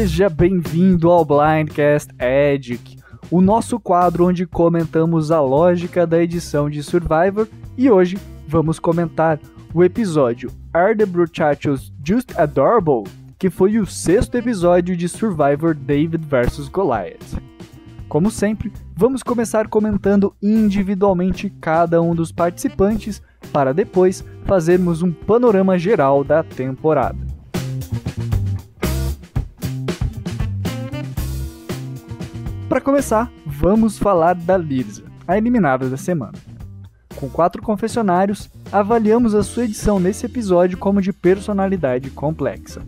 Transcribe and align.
Seja 0.00 0.30
bem-vindo 0.30 1.10
ao 1.10 1.26
Blindcast 1.26 2.10
Edic, 2.18 2.96
o 3.30 3.42
nosso 3.42 3.78
quadro 3.78 4.28
onde 4.28 4.46
comentamos 4.46 5.30
a 5.30 5.42
lógica 5.42 6.06
da 6.06 6.22
edição 6.22 6.70
de 6.70 6.82
Survivor 6.82 7.46
e 7.76 7.90
hoje 7.90 8.16
vamos 8.48 8.78
comentar 8.78 9.38
o 9.74 9.84
episódio 9.84 10.50
Are 10.72 10.96
the 10.96 11.04
Bruchachos 11.04 11.92
Just 12.02 12.34
Adorable? 12.38 13.04
que 13.38 13.50
foi 13.50 13.78
o 13.78 13.84
sexto 13.84 14.36
episódio 14.36 14.96
de 14.96 15.06
Survivor 15.06 15.74
David 15.74 16.24
vs 16.24 16.70
Goliath. 16.70 17.38
Como 18.08 18.30
sempre, 18.30 18.72
vamos 18.96 19.22
começar 19.22 19.68
comentando 19.68 20.34
individualmente 20.40 21.52
cada 21.60 22.00
um 22.00 22.14
dos 22.14 22.32
participantes 22.32 23.20
para 23.52 23.74
depois 23.74 24.24
fazermos 24.46 25.02
um 25.02 25.12
panorama 25.12 25.78
geral 25.78 26.24
da 26.24 26.42
temporada. 26.42 27.18
Para 32.70 32.80
começar, 32.80 33.28
vamos 33.44 33.98
falar 33.98 34.32
da 34.32 34.56
Lirza, 34.56 35.02
a 35.26 35.36
eliminada 35.36 35.90
da 35.90 35.96
semana. 35.96 36.38
Com 37.16 37.28
quatro 37.28 37.60
confessionários, 37.60 38.48
avaliamos 38.70 39.34
a 39.34 39.42
sua 39.42 39.64
edição 39.64 39.98
nesse 39.98 40.24
episódio 40.24 40.78
como 40.78 41.02
de 41.02 41.12
personalidade 41.12 42.10
complexa. 42.10 42.80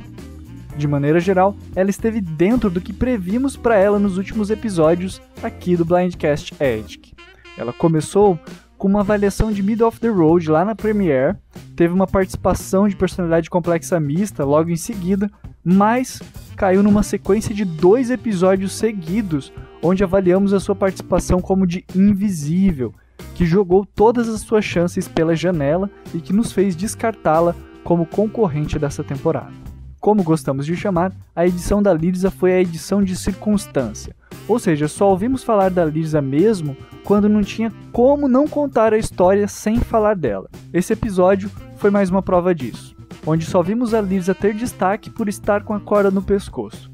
De 0.77 0.87
maneira 0.87 1.19
geral, 1.19 1.57
ela 1.75 1.91
esteve 1.91 2.21
dentro 2.21 2.71
do 2.71 2.81
que 2.81 2.93
previmos 2.93 3.57
para 3.57 3.77
ela 3.77 3.99
nos 3.99 4.19
últimos 4.19 4.51
episódios 4.51 5.21
aqui 5.43 5.77
do 5.77 5.85
Blindcast 5.85 6.55
Edic. 6.61 7.13
Ela 7.59 7.73
começou 7.73 8.39
com 8.79 8.87
uma 8.87 9.01
avaliação 9.01 9.51
de 9.51 9.65
Middle 9.65 9.89
of 9.89 9.99
the 9.99 10.09
Road 10.09 10.49
lá 10.49 10.65
na 10.65 10.77
Premiere, 10.77 11.37
teve 11.74 11.93
uma 11.93 12.07
participação 12.07 12.87
de 12.87 12.95
personalidade 12.95 13.51
complexa 13.51 13.99
mista 13.99 14.45
logo 14.45 14.71
em 14.71 14.77
seguida, 14.77 15.29
mas 15.65 16.23
caiu 16.57 16.85
numa 16.85 17.02
sequência 17.02 17.52
de 17.52 17.65
dois 17.65 18.11
episódios 18.11 18.73
seguidos, 18.73 19.52
onde 19.83 20.05
avaliamos 20.05 20.52
a 20.52 20.61
sua 20.61 20.75
participação 20.75 21.41
como 21.41 21.66
de 21.66 21.85
invisível, 21.95 22.95
que 23.35 23.45
jogou 23.45 23.85
todas 23.85 24.29
as 24.29 24.41
suas 24.41 24.65
chances 24.65 25.09
pela 25.09 25.35
janela 25.35 25.91
e 26.15 26.21
que 26.21 26.33
nos 26.33 26.52
fez 26.52 26.77
descartá-la 26.77 27.55
como 27.83 28.07
concorrente 28.07 28.79
dessa 28.79 29.02
temporada. 29.02 29.52
Como 30.01 30.23
gostamos 30.23 30.66
de 30.66 30.77
chamar, 30.77 31.13
a 31.35 31.47
edição 31.47 31.83
da 31.83 31.93
Lirza 31.93 32.30
foi 32.30 32.52
a 32.52 32.61
edição 32.61 33.02
de 33.02 33.16
circunstância, 33.16 34.15
ou 34.49 34.59
seja, 34.59 34.89
só 34.89 35.11
ouvimos 35.11 35.45
falar 35.45 35.71
da 35.71 35.85
Lirza 35.85 36.21
mesmo 36.21 36.77
quando 37.05 37.29
não 37.29 37.43
tinha 37.43 37.73
como 37.93 38.29
não 38.29 38.46
contar 38.46 38.93
a 38.93 38.99
história 38.99 39.46
sem 39.46 39.79
falar 39.79 40.15
dela. 40.17 40.49
Esse 40.73 40.93
episódio 40.93 41.51
foi 41.77 41.91
mais 41.91 42.11
uma 42.11 42.23
prova 42.23 42.55
disso 42.55 42.93
onde 43.27 43.46
só 43.46 43.63
vimos 43.63 43.95
a 43.95 44.01
Lisa 44.01 44.35
ter 44.35 44.55
destaque 44.55 45.09
por 45.11 45.29
estar 45.29 45.63
com 45.63 45.74
a 45.74 45.80
corda 45.80 46.11
no 46.11 46.23
pescoço. 46.23 46.91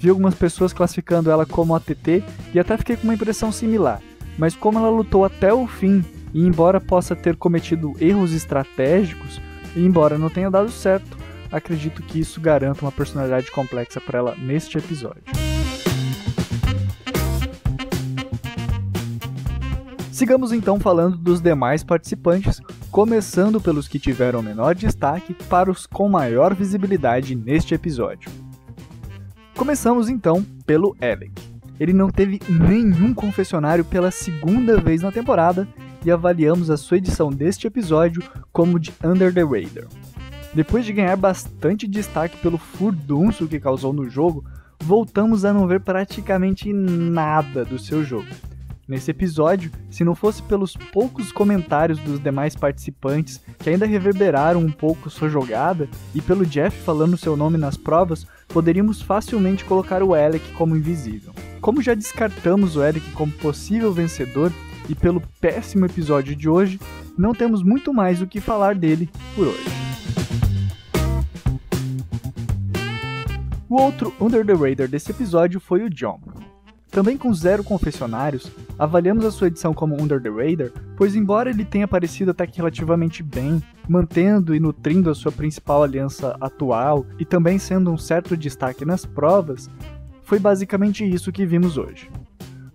Vi 0.00 0.08
algumas 0.08 0.34
pessoas 0.34 0.72
classificando 0.72 1.30
ela 1.30 1.44
como 1.44 1.74
ATT 1.74 2.22
e 2.54 2.58
até 2.58 2.76
fiquei 2.76 2.96
com 2.96 3.04
uma 3.04 3.14
impressão 3.14 3.50
similar, 3.50 4.00
mas 4.38 4.54
como 4.54 4.78
ela 4.78 4.88
lutou 4.88 5.24
até 5.24 5.52
o 5.52 5.66
fim 5.66 6.04
e 6.32 6.46
embora 6.46 6.80
possa 6.80 7.16
ter 7.16 7.36
cometido 7.36 7.94
erros 8.00 8.32
estratégicos, 8.32 9.40
e 9.74 9.84
embora 9.84 10.18
não 10.18 10.30
tenha 10.30 10.50
dado 10.50 10.70
certo, 10.70 11.16
acredito 11.50 12.02
que 12.02 12.20
isso 12.20 12.40
garanta 12.40 12.82
uma 12.82 12.92
personalidade 12.92 13.50
complexa 13.50 14.00
para 14.00 14.18
ela 14.18 14.36
neste 14.36 14.78
episódio. 14.78 15.22
Sigamos 20.12 20.52
então 20.52 20.80
falando 20.80 21.16
dos 21.16 21.40
demais 21.40 21.84
participantes, 21.84 22.60
começando 22.90 23.60
pelos 23.60 23.86
que 23.86 24.00
tiveram 24.00 24.42
menor 24.42 24.74
destaque 24.74 25.32
para 25.32 25.70
os 25.70 25.86
com 25.86 26.08
maior 26.08 26.54
visibilidade 26.54 27.34
neste 27.34 27.72
episódio. 27.72 28.47
Começamos 29.58 30.08
então 30.08 30.46
pelo 30.64 30.96
Alec. 31.00 31.32
Ele 31.80 31.92
não 31.92 32.10
teve 32.10 32.40
nenhum 32.48 33.12
confessionário 33.12 33.84
pela 33.84 34.12
segunda 34.12 34.80
vez 34.80 35.02
na 35.02 35.10
temporada 35.10 35.66
e 36.04 36.12
avaliamos 36.12 36.70
a 36.70 36.76
sua 36.76 36.98
edição 36.98 37.28
deste 37.28 37.66
episódio 37.66 38.22
como 38.52 38.78
de 38.78 38.94
Under 39.02 39.34
the 39.34 39.42
Radar. 39.42 39.88
Depois 40.54 40.84
de 40.84 40.92
ganhar 40.92 41.16
bastante 41.16 41.88
destaque 41.88 42.36
pelo 42.36 42.56
furdunço 42.56 43.48
que 43.48 43.58
causou 43.58 43.92
no 43.92 44.08
jogo, 44.08 44.44
voltamos 44.80 45.44
a 45.44 45.52
não 45.52 45.66
ver 45.66 45.80
praticamente 45.80 46.72
nada 46.72 47.64
do 47.64 47.80
seu 47.80 48.04
jogo. 48.04 48.28
Nesse 48.86 49.10
episódio, 49.10 49.70
se 49.90 50.02
não 50.02 50.14
fosse 50.14 50.40
pelos 50.42 50.74
poucos 50.74 51.30
comentários 51.30 51.98
dos 51.98 52.18
demais 52.18 52.54
participantes 52.56 53.38
que 53.58 53.68
ainda 53.68 53.84
reverberaram 53.84 54.60
um 54.60 54.70
pouco 54.70 55.10
sua 55.10 55.28
jogada 55.28 55.88
e 56.14 56.22
pelo 56.22 56.46
Jeff 56.46 56.80
falando 56.84 57.18
seu 57.18 57.36
nome 57.36 57.58
nas 57.58 57.76
provas, 57.76 58.26
poderíamos 58.48 59.02
facilmente 59.02 59.64
colocar 59.64 60.02
o 60.02 60.14
Alec 60.14 60.52
como 60.52 60.76
invisível. 60.76 61.32
Como 61.60 61.82
já 61.82 61.94
descartamos 61.94 62.76
o 62.76 62.82
Alec 62.82 63.10
como 63.12 63.30
possível 63.32 63.92
vencedor 63.92 64.52
e 64.88 64.94
pelo 64.94 65.22
péssimo 65.40 65.84
episódio 65.84 66.34
de 66.34 66.48
hoje, 66.48 66.80
não 67.16 67.34
temos 67.34 67.62
muito 67.62 67.92
mais 67.92 68.22
o 68.22 68.26
que 68.26 68.40
falar 68.40 68.74
dele 68.74 69.08
por 69.34 69.48
hoje. 69.48 69.78
O 73.68 73.80
outro 73.80 74.14
Under 74.18 74.46
the 74.46 74.54
Radar 74.54 74.88
desse 74.88 75.10
episódio 75.10 75.60
foi 75.60 75.84
o 75.84 75.90
John. 75.90 76.37
Também 76.90 77.18
com 77.18 77.32
zero 77.34 77.62
confessionários, 77.62 78.50
avaliamos 78.78 79.24
a 79.24 79.30
sua 79.30 79.48
edição 79.48 79.74
como 79.74 80.00
Under 80.00 80.20
the 80.20 80.30
Radar, 80.30 80.70
pois 80.96 81.14
embora 81.14 81.50
ele 81.50 81.64
tenha 81.64 81.84
aparecido 81.84 82.30
até 82.30 82.46
que 82.46 82.56
relativamente 82.56 83.22
bem, 83.22 83.62
mantendo 83.86 84.54
e 84.54 84.60
nutrindo 84.60 85.10
a 85.10 85.14
sua 85.14 85.30
principal 85.30 85.82
aliança 85.82 86.36
atual 86.40 87.04
e 87.18 87.24
também 87.24 87.58
sendo 87.58 87.92
um 87.92 87.98
certo 87.98 88.36
destaque 88.36 88.84
nas 88.84 89.04
provas, 89.04 89.70
foi 90.22 90.38
basicamente 90.38 91.04
isso 91.04 91.32
que 91.32 91.46
vimos 91.46 91.76
hoje. 91.76 92.10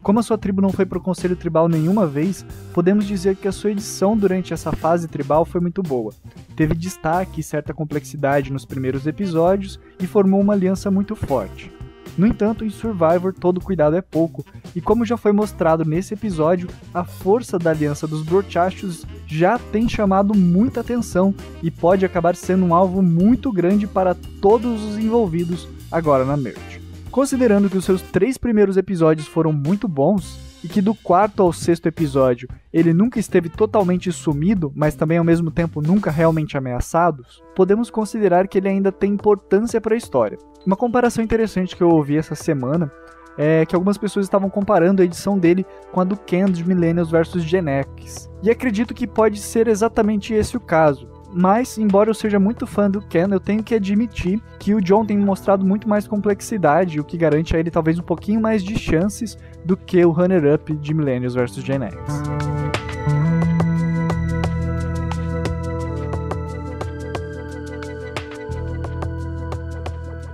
Como 0.03 0.19
a 0.19 0.23
sua 0.23 0.37
tribo 0.37 0.61
não 0.61 0.69
foi 0.69 0.85
para 0.85 0.97
o 0.97 1.01
conselho 1.01 1.35
tribal 1.35 1.69
nenhuma 1.69 2.05
vez, 2.05 2.45
podemos 2.73 3.05
dizer 3.05 3.37
que 3.37 3.47
a 3.47 3.53
sua 3.53 3.71
edição 3.71 4.17
durante 4.17 4.53
essa 4.53 4.71
fase 4.73 5.07
tribal 5.07 5.45
foi 5.45 5.61
muito 5.61 5.81
boa. 5.81 6.13
Teve 6.57 6.75
destaque 6.75 7.39
e 7.39 7.43
certa 7.43 7.73
complexidade 7.73 8.51
nos 8.51 8.65
primeiros 8.65 9.07
episódios 9.07 9.79
e 10.01 10.05
formou 10.05 10.41
uma 10.41 10.53
aliança 10.53 10.91
muito 10.91 11.15
forte. 11.15 11.71
No 12.17 12.27
entanto, 12.27 12.63
em 12.63 12.69
Survivor 12.69 13.33
todo 13.33 13.59
cuidado 13.59 13.95
é 13.95 14.01
pouco, 14.01 14.45
e 14.75 14.81
como 14.81 15.05
já 15.05 15.17
foi 15.17 15.31
mostrado 15.31 15.83
nesse 15.83 16.13
episódio, 16.13 16.69
a 16.93 17.03
força 17.03 17.57
da 17.57 17.71
aliança 17.71 18.07
dos 18.07 18.21
Brochachos 18.21 19.05
já 19.25 19.57
tem 19.57 19.89
chamado 19.89 20.35
muita 20.35 20.81
atenção 20.81 21.33
e 21.61 21.71
pode 21.71 22.05
acabar 22.05 22.35
sendo 22.35 22.65
um 22.65 22.75
alvo 22.75 23.01
muito 23.01 23.51
grande 23.51 23.87
para 23.87 24.15
todos 24.39 24.83
os 24.83 24.97
envolvidos 24.97 25.67
agora 25.91 26.23
na 26.23 26.37
merge. 26.37 26.81
Considerando 27.09 27.69
que 27.69 27.77
os 27.77 27.85
seus 27.85 28.01
três 28.01 28.37
primeiros 28.37 28.77
episódios 28.77 29.27
foram 29.27 29.53
muito 29.53 29.87
bons, 29.87 30.39
e 30.63 30.67
que 30.67 30.81
do 30.81 30.95
quarto 30.95 31.43
ao 31.43 31.51
sexto 31.51 31.87
episódio 31.87 32.47
ele 32.71 32.93
nunca 32.93 33.19
esteve 33.19 33.49
totalmente 33.49 34.11
sumido, 34.11 34.71
mas 34.75 34.95
também 34.95 35.17
ao 35.17 35.23
mesmo 35.23 35.51
tempo 35.51 35.81
nunca 35.81 36.09
realmente 36.09 36.57
ameaçado, 36.57 37.25
podemos 37.55 37.89
considerar 37.89 38.47
que 38.47 38.57
ele 38.57 38.69
ainda 38.69 38.91
tem 38.91 39.11
importância 39.11 39.81
para 39.81 39.93
a 39.93 39.97
história. 39.97 40.37
Uma 40.65 40.75
comparação 40.75 41.23
interessante 41.23 41.75
que 41.75 41.83
eu 41.83 41.89
ouvi 41.89 42.17
essa 42.17 42.35
semana 42.35 42.91
é 43.37 43.65
que 43.65 43.75
algumas 43.75 43.97
pessoas 43.97 44.25
estavam 44.25 44.49
comparando 44.49 45.01
a 45.01 45.05
edição 45.05 45.37
dele 45.37 45.65
com 45.91 45.99
a 45.99 46.03
do 46.03 46.15
Ken 46.15 46.45
de 46.45 46.63
Millennials 46.65 47.09
vs 47.09 47.43
Gen 47.43 47.67
X. 47.67 48.29
E 48.41 48.49
acredito 48.49 48.93
que 48.93 49.07
pode 49.07 49.39
ser 49.39 49.67
exatamente 49.67 50.33
esse 50.33 50.55
o 50.55 50.59
caso. 50.59 51.12
Mas, 51.35 51.77
embora 51.79 52.09
eu 52.09 52.13
seja 52.13 52.39
muito 52.39 52.67
fã 52.67 52.89
do 52.89 53.01
Ken, 53.01 53.27
eu 53.31 53.39
tenho 53.39 53.63
que 53.63 53.73
admitir 53.73 54.39
que 54.59 54.75
o 54.75 54.81
John 54.81 55.03
tem 55.03 55.17
mostrado 55.17 55.65
muito 55.65 55.89
mais 55.89 56.07
complexidade, 56.07 56.99
o 56.99 57.03
que 57.03 57.17
garante 57.17 57.55
a 57.55 57.59
ele 57.59 57.71
talvez 57.71 57.97
um 57.97 58.03
pouquinho 58.03 58.39
mais 58.39 58.63
de 58.63 58.77
chances 58.77 59.37
do 59.65 59.75
que 59.75 60.05
o 60.05 60.11
runner-up 60.11 60.71
de 60.75 60.93
Millennials 60.93 61.33
vs 61.33 61.55
Gen 61.55 61.83
X. 61.83 61.93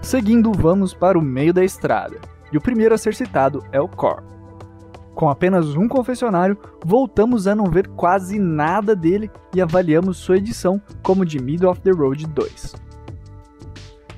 Seguindo, 0.01 0.51
vamos 0.51 0.93
para 0.93 1.17
o 1.17 1.21
meio 1.21 1.53
da 1.53 1.63
estrada. 1.63 2.17
E 2.51 2.57
o 2.57 2.61
primeiro 2.61 2.95
a 2.95 2.97
ser 2.97 3.13
citado 3.13 3.63
é 3.71 3.79
o 3.79 3.87
Core. 3.87 4.38
Com 5.19 5.29
apenas 5.29 5.75
um 5.75 5.85
confessionário, 5.85 6.57
voltamos 6.85 7.45
a 7.45 7.53
não 7.53 7.65
ver 7.65 7.89
quase 7.89 8.39
nada 8.39 8.95
dele 8.95 9.29
e 9.53 9.61
avaliamos 9.61 10.15
sua 10.15 10.37
edição 10.37 10.81
como 11.03 11.25
de 11.25 11.43
Middle 11.43 11.69
of 11.69 11.81
the 11.81 11.91
Road 11.91 12.25
2. 12.25 12.73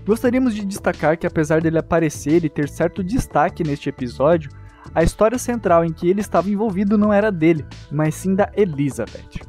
Gostaríamos 0.06 0.53
de 0.53 0.63
destacar 0.63 1.18
que, 1.18 1.25
apesar 1.25 1.59
dele 1.59 1.80
aparecer 1.80 2.45
e 2.45 2.50
ter 2.50 2.69
certo 2.69 3.03
destaque 3.03 3.63
neste 3.63 3.89
episódio, 3.89 4.51
a 4.94 5.01
história 5.01 5.39
central 5.39 5.83
em 5.83 5.92
que 5.92 6.07
ele 6.07 6.21
estava 6.21 6.51
envolvido 6.51 7.00
não 7.00 7.12
era 7.12 7.31
dele, 7.31 7.65
mas 7.92 8.13
sim 8.13 8.36
da 8.36 8.51
Elizabeth. 8.56 9.42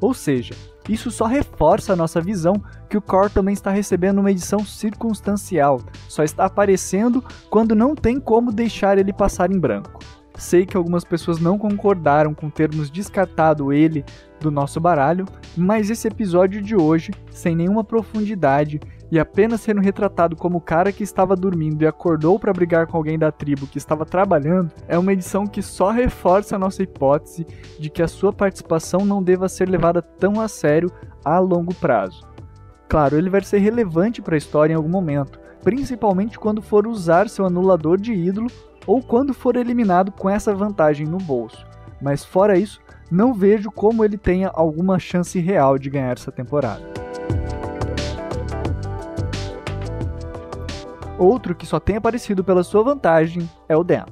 Ou 0.00 0.14
seja, 0.14 0.54
isso 0.88 1.10
só 1.10 1.26
reforça 1.26 1.92
a 1.92 1.96
nossa 1.96 2.20
visão 2.20 2.54
que 2.88 2.96
o 2.96 3.02
Core 3.02 3.30
também 3.30 3.52
está 3.52 3.72
recebendo 3.72 4.20
uma 4.20 4.30
edição 4.30 4.60
circunstancial, 4.60 5.80
só 6.08 6.22
está 6.22 6.44
aparecendo 6.44 7.20
quando 7.50 7.74
não 7.74 7.96
tem 7.96 8.20
como 8.20 8.52
deixar 8.52 8.96
ele 8.96 9.12
passar 9.12 9.50
em 9.50 9.58
branco. 9.58 9.98
Sei 10.40 10.64
que 10.64 10.74
algumas 10.74 11.04
pessoas 11.04 11.38
não 11.38 11.58
concordaram 11.58 12.32
com 12.32 12.48
termos 12.48 12.90
descartado 12.90 13.74
ele 13.74 14.02
do 14.40 14.50
nosso 14.50 14.80
baralho, 14.80 15.26
mas 15.54 15.90
esse 15.90 16.08
episódio 16.08 16.62
de 16.62 16.74
hoje, 16.74 17.10
sem 17.30 17.54
nenhuma 17.54 17.84
profundidade, 17.84 18.80
e 19.12 19.18
apenas 19.18 19.60
sendo 19.60 19.82
retratado 19.82 20.34
como 20.34 20.56
o 20.56 20.60
cara 20.60 20.92
que 20.92 21.02
estava 21.02 21.36
dormindo 21.36 21.82
e 21.82 21.86
acordou 21.86 22.38
para 22.38 22.54
brigar 22.54 22.86
com 22.86 22.96
alguém 22.96 23.18
da 23.18 23.30
tribo 23.30 23.66
que 23.66 23.76
estava 23.76 24.06
trabalhando, 24.06 24.72
é 24.88 24.98
uma 24.98 25.12
edição 25.12 25.46
que 25.46 25.60
só 25.60 25.90
reforça 25.90 26.56
a 26.56 26.58
nossa 26.58 26.82
hipótese 26.82 27.46
de 27.78 27.90
que 27.90 28.02
a 28.02 28.08
sua 28.08 28.32
participação 28.32 29.04
não 29.04 29.22
deva 29.22 29.46
ser 29.46 29.68
levada 29.68 30.00
tão 30.00 30.40
a 30.40 30.48
sério 30.48 30.90
a 31.22 31.38
longo 31.38 31.74
prazo. 31.74 32.22
Claro, 32.88 33.18
ele 33.18 33.28
vai 33.28 33.42
ser 33.42 33.58
relevante 33.58 34.22
para 34.22 34.36
a 34.36 34.38
história 34.38 34.72
em 34.72 34.76
algum 34.76 34.88
momento, 34.88 35.38
principalmente 35.62 36.38
quando 36.38 36.62
for 36.62 36.86
usar 36.86 37.28
seu 37.28 37.44
anulador 37.44 38.00
de 38.00 38.14
ídolo 38.14 38.46
ou 38.86 39.02
quando 39.02 39.34
for 39.34 39.56
eliminado 39.56 40.12
com 40.12 40.28
essa 40.28 40.54
vantagem 40.54 41.06
no 41.06 41.18
bolso. 41.18 41.66
Mas 42.00 42.24
fora 42.24 42.58
isso, 42.58 42.80
não 43.10 43.34
vejo 43.34 43.70
como 43.70 44.04
ele 44.04 44.16
tenha 44.16 44.50
alguma 44.54 44.98
chance 44.98 45.38
real 45.38 45.78
de 45.78 45.90
ganhar 45.90 46.12
essa 46.12 46.32
temporada. 46.32 46.82
Outro 51.18 51.54
que 51.54 51.66
só 51.66 51.78
tem 51.78 51.96
aparecido 51.96 52.42
pela 52.42 52.64
sua 52.64 52.82
vantagem 52.82 53.48
é 53.68 53.76
o 53.76 53.84
Dan. 53.84 54.06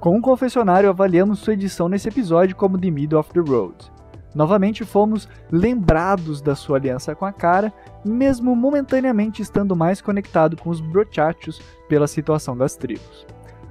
Com 0.00 0.16
um 0.16 0.20
confessionário, 0.20 0.88
avaliamos 0.88 1.40
sua 1.40 1.52
edição 1.52 1.88
nesse 1.88 2.08
episódio 2.08 2.56
como 2.56 2.78
The 2.78 2.90
Middle 2.90 3.20
of 3.20 3.30
the 3.32 3.40
Road. 3.40 3.92
Novamente 4.34 4.84
fomos 4.84 5.28
lembrados 5.50 6.40
da 6.40 6.54
sua 6.54 6.78
aliança 6.78 7.14
com 7.14 7.24
a 7.24 7.32
cara, 7.32 7.72
mesmo 8.04 8.56
momentaneamente 8.56 9.42
estando 9.42 9.76
mais 9.76 10.00
conectado 10.00 10.56
com 10.56 10.70
os 10.70 10.80
brochachos 10.80 11.60
pela 11.88 12.06
situação 12.06 12.56
das 12.56 12.76
tribos. 12.76 13.26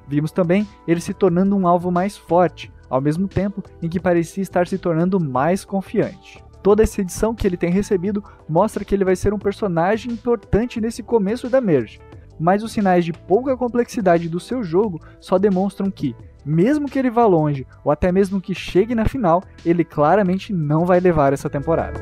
Vimos 0.08 0.32
também 0.32 0.68
ele 0.88 1.02
se 1.02 1.14
tornando 1.14 1.56
um 1.56 1.68
alvo 1.68 1.92
mais 1.92 2.18
forte, 2.18 2.72
ao 2.90 3.02
mesmo 3.02 3.28
tempo 3.28 3.64
em 3.82 3.90
que 3.90 4.00
parecia 4.00 4.44
estar 4.44 4.68
se 4.68 4.78
tornando 4.78 5.20
mais 5.20 5.66
confiante. 5.66 6.44
Toda 6.62 6.84
essa 6.84 7.02
edição 7.02 7.36
que 7.36 7.46
ele 7.46 7.58
tem 7.58 7.70
recebido 7.70 8.24
mostra 8.48 8.86
que 8.86 8.96
ele 8.96 9.04
vai 9.04 9.16
ser 9.16 9.34
um 9.34 9.40
personagem 9.40 10.12
importante 10.12 10.80
nesse 10.80 11.04
começo 11.04 11.50
da 11.50 11.60
Merge, 11.60 12.00
mas 12.40 12.64
os 12.64 12.72
sinais 12.72 13.04
de 13.04 13.12
pouca 13.12 13.58
complexidade 13.58 14.30
do 14.30 14.40
seu 14.40 14.64
jogo 14.64 15.02
só 15.20 15.38
demonstram 15.38 15.92
que, 15.92 16.16
mesmo 16.46 16.88
que 16.88 16.98
ele 16.98 17.10
vá 17.10 17.26
longe 17.26 17.68
ou 17.84 17.92
até 17.92 18.12
mesmo 18.12 18.42
que 18.42 18.56
chegue 18.56 18.96
na 18.96 19.06
final, 19.06 19.44
ele 19.66 19.84
claramente 19.84 20.54
não 20.54 20.86
vai 20.86 21.00
levar 21.00 21.34
essa 21.34 21.50
temporada. 21.50 22.00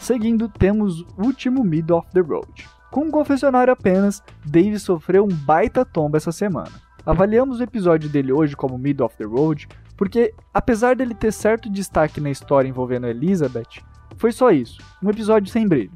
Seguindo, 0.00 0.48
temos 0.48 1.02
o 1.02 1.22
último 1.24 1.62
Mid 1.62 1.90
of 1.90 2.08
the 2.12 2.20
Road. 2.20 2.79
Com 2.90 3.02
um 3.02 3.10
confessionário 3.10 3.72
apenas, 3.72 4.20
Dave 4.44 4.78
sofreu 4.80 5.24
um 5.24 5.28
baita 5.28 5.84
tomba 5.84 6.16
essa 6.16 6.32
semana. 6.32 6.72
Avaliamos 7.06 7.60
o 7.60 7.62
episódio 7.62 8.08
dele 8.08 8.32
hoje 8.32 8.56
como 8.56 8.76
Mid 8.76 9.00
of 9.00 9.16
the 9.16 9.24
Road, 9.24 9.68
porque 9.96 10.34
apesar 10.52 10.96
dele 10.96 11.14
ter 11.14 11.32
certo 11.32 11.70
destaque 11.70 12.20
na 12.20 12.30
história 12.30 12.68
envolvendo 12.68 13.06
Elizabeth, 13.06 13.80
foi 14.16 14.32
só 14.32 14.50
isso, 14.50 14.82
um 15.02 15.08
episódio 15.08 15.52
sem 15.52 15.68
brilho. 15.68 15.92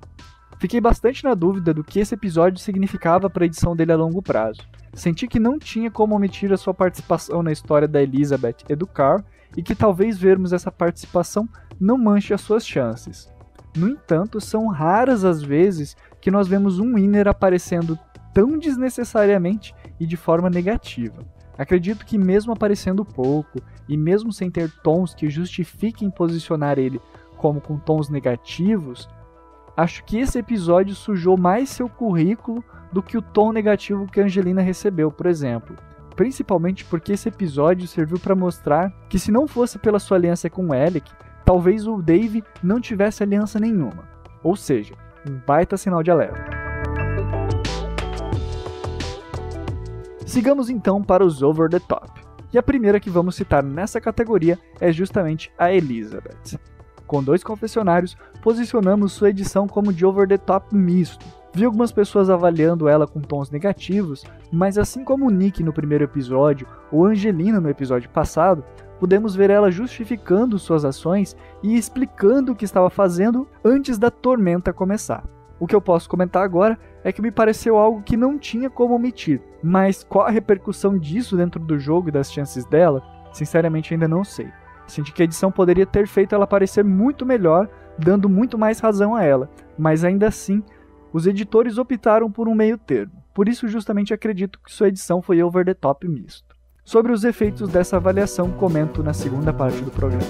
Fiquei 0.60 0.80
bastante 0.80 1.24
na 1.24 1.34
dúvida 1.34 1.74
do 1.74 1.82
que 1.82 1.98
esse 1.98 2.14
episódio 2.14 2.60
significava 2.60 3.28
para 3.28 3.42
a 3.42 3.46
edição 3.46 3.74
dele 3.74 3.92
a 3.92 3.96
longo 3.96 4.22
prazo. 4.22 4.62
Senti 4.94 5.26
que 5.26 5.40
não 5.40 5.58
tinha 5.58 5.90
como 5.90 6.14
omitir 6.14 6.52
a 6.52 6.56
sua 6.56 6.72
participação 6.72 7.42
na 7.42 7.50
história 7.50 7.88
da 7.88 8.00
Elizabeth 8.00 8.58
e 8.68 8.76
do 8.76 8.86
Carl, 8.86 9.20
e 9.56 9.62
que 9.62 9.74
talvez 9.74 10.16
vermos 10.16 10.52
essa 10.52 10.70
participação 10.70 11.48
não 11.78 11.98
manche 11.98 12.32
as 12.32 12.40
suas 12.40 12.64
chances. 12.64 13.28
No 13.76 13.88
entanto, 13.88 14.40
são 14.40 14.68
raras 14.68 15.24
as 15.24 15.42
vezes 15.42 15.96
que 16.24 16.30
nós 16.30 16.48
vemos 16.48 16.78
um 16.78 16.94
winner 16.94 17.28
aparecendo 17.28 17.98
tão 18.32 18.56
desnecessariamente 18.58 19.74
e 20.00 20.06
de 20.06 20.16
forma 20.16 20.48
negativa. 20.48 21.22
Acredito 21.58 22.06
que, 22.06 22.16
mesmo 22.16 22.50
aparecendo 22.50 23.04
pouco 23.04 23.60
e 23.86 23.94
mesmo 23.94 24.32
sem 24.32 24.50
ter 24.50 24.70
tons 24.82 25.12
que 25.12 25.28
justifiquem 25.28 26.08
posicionar 26.08 26.78
ele 26.78 26.98
como 27.36 27.60
com 27.60 27.76
tons 27.76 28.08
negativos, 28.08 29.06
acho 29.76 30.02
que 30.04 30.16
esse 30.16 30.38
episódio 30.38 30.94
sujou 30.94 31.36
mais 31.36 31.68
seu 31.68 31.90
currículo 31.90 32.64
do 32.90 33.02
que 33.02 33.18
o 33.18 33.22
tom 33.22 33.52
negativo 33.52 34.06
que 34.06 34.18
Angelina 34.18 34.62
recebeu, 34.62 35.12
por 35.12 35.26
exemplo. 35.26 35.76
Principalmente 36.16 36.86
porque 36.86 37.12
esse 37.12 37.28
episódio 37.28 37.86
serviu 37.86 38.18
para 38.18 38.34
mostrar 38.34 38.90
que, 39.10 39.18
se 39.18 39.30
não 39.30 39.46
fosse 39.46 39.78
pela 39.78 39.98
sua 39.98 40.16
aliança 40.16 40.48
com 40.48 40.72
Alec, 40.72 41.12
talvez 41.44 41.86
o 41.86 42.00
Dave 42.00 42.42
não 42.62 42.80
tivesse 42.80 43.22
aliança 43.22 43.60
nenhuma. 43.60 44.08
Ou 44.42 44.56
seja, 44.56 44.94
um 45.28 45.38
baita 45.46 45.76
sinal 45.76 46.02
de 46.02 46.10
alerta. 46.10 46.44
Sigamos 50.26 50.68
então 50.68 51.02
para 51.02 51.24
os 51.24 51.42
over 51.42 51.70
the 51.70 51.78
top. 51.78 52.10
E 52.52 52.58
a 52.58 52.62
primeira 52.62 53.00
que 53.00 53.10
vamos 53.10 53.34
citar 53.34 53.62
nessa 53.62 54.00
categoria 54.00 54.58
é 54.80 54.92
justamente 54.92 55.52
a 55.58 55.72
Elizabeth. 55.72 56.58
Com 57.06 57.22
dois 57.22 57.44
confessionários, 57.44 58.16
posicionamos 58.42 59.12
sua 59.12 59.30
edição 59.30 59.66
como 59.66 59.92
de 59.92 60.06
over 60.06 60.26
the 60.26 60.38
top 60.38 60.74
misto. 60.74 61.24
Vi 61.52 61.64
algumas 61.64 61.92
pessoas 61.92 62.28
avaliando 62.30 62.88
ela 62.88 63.06
com 63.06 63.20
tons 63.20 63.48
negativos, 63.50 64.24
mas 64.50 64.76
assim 64.76 65.04
como 65.04 65.26
o 65.26 65.30
Nick 65.30 65.62
no 65.62 65.72
primeiro 65.72 66.02
episódio 66.02 66.66
ou 66.90 67.06
Angelina 67.06 67.60
no 67.60 67.70
episódio 67.70 68.10
passado, 68.10 68.64
pudemos 68.98 69.34
ver 69.34 69.50
ela 69.50 69.70
justificando 69.70 70.58
suas 70.58 70.84
ações 70.84 71.36
e 71.62 71.76
explicando 71.76 72.52
o 72.52 72.56
que 72.56 72.64
estava 72.64 72.90
fazendo 72.90 73.48
antes 73.64 73.98
da 73.98 74.10
tormenta 74.10 74.72
começar. 74.72 75.24
O 75.58 75.66
que 75.66 75.74
eu 75.74 75.80
posso 75.80 76.08
comentar 76.08 76.42
agora 76.42 76.78
é 77.02 77.12
que 77.12 77.22
me 77.22 77.30
pareceu 77.30 77.78
algo 77.78 78.02
que 78.02 78.16
não 78.16 78.38
tinha 78.38 78.68
como 78.68 78.94
omitir, 78.94 79.40
mas 79.62 80.04
qual 80.04 80.26
a 80.26 80.30
repercussão 80.30 80.98
disso 80.98 81.36
dentro 81.36 81.60
do 81.60 81.78
jogo 81.78 82.08
e 82.08 82.12
das 82.12 82.32
chances 82.32 82.64
dela, 82.64 83.02
sinceramente 83.32 83.94
ainda 83.94 84.08
não 84.08 84.24
sei. 84.24 84.48
Senti 84.86 85.12
que 85.12 85.22
a 85.22 85.24
edição 85.24 85.50
poderia 85.50 85.86
ter 85.86 86.06
feito 86.06 86.34
ela 86.34 86.46
parecer 86.46 86.84
muito 86.84 87.24
melhor, 87.24 87.68
dando 87.98 88.28
muito 88.28 88.58
mais 88.58 88.80
razão 88.80 89.14
a 89.14 89.22
ela, 89.22 89.48
mas 89.78 90.04
ainda 90.04 90.28
assim, 90.28 90.62
os 91.12 91.26
editores 91.26 91.78
optaram 91.78 92.30
por 92.30 92.48
um 92.48 92.54
meio 92.54 92.76
termo. 92.76 93.12
Por 93.32 93.48
isso, 93.48 93.68
justamente 93.68 94.14
acredito 94.14 94.60
que 94.60 94.72
sua 94.72 94.88
edição 94.88 95.20
foi 95.20 95.42
over 95.42 95.64
the 95.64 95.74
top 95.74 96.06
misto. 96.06 96.53
Sobre 96.84 97.12
os 97.12 97.24
efeitos 97.24 97.70
dessa 97.70 97.96
avaliação, 97.96 98.50
comento 98.50 99.02
na 99.02 99.14
segunda 99.14 99.54
parte 99.54 99.80
do 99.80 99.90
programa. 99.90 100.22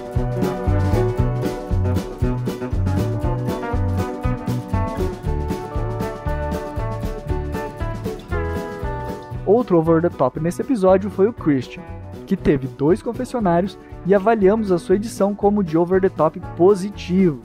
Outro 9.45 9.79
over 9.79 10.01
the 10.01 10.09
top 10.09 10.39
nesse 10.39 10.62
episódio 10.62 11.11
foi 11.11 11.27
o 11.27 11.33
Christian, 11.33 11.83
que 12.25 12.37
teve 12.37 12.69
dois 12.69 13.03
confessionários 13.03 13.77
e 14.06 14.15
avaliamos 14.15 14.70
a 14.70 14.79
sua 14.79 14.94
edição 14.94 15.34
como 15.34 15.63
de 15.63 15.77
over 15.77 16.01
the 16.01 16.08
top 16.08 16.41
positivo. 16.56 17.43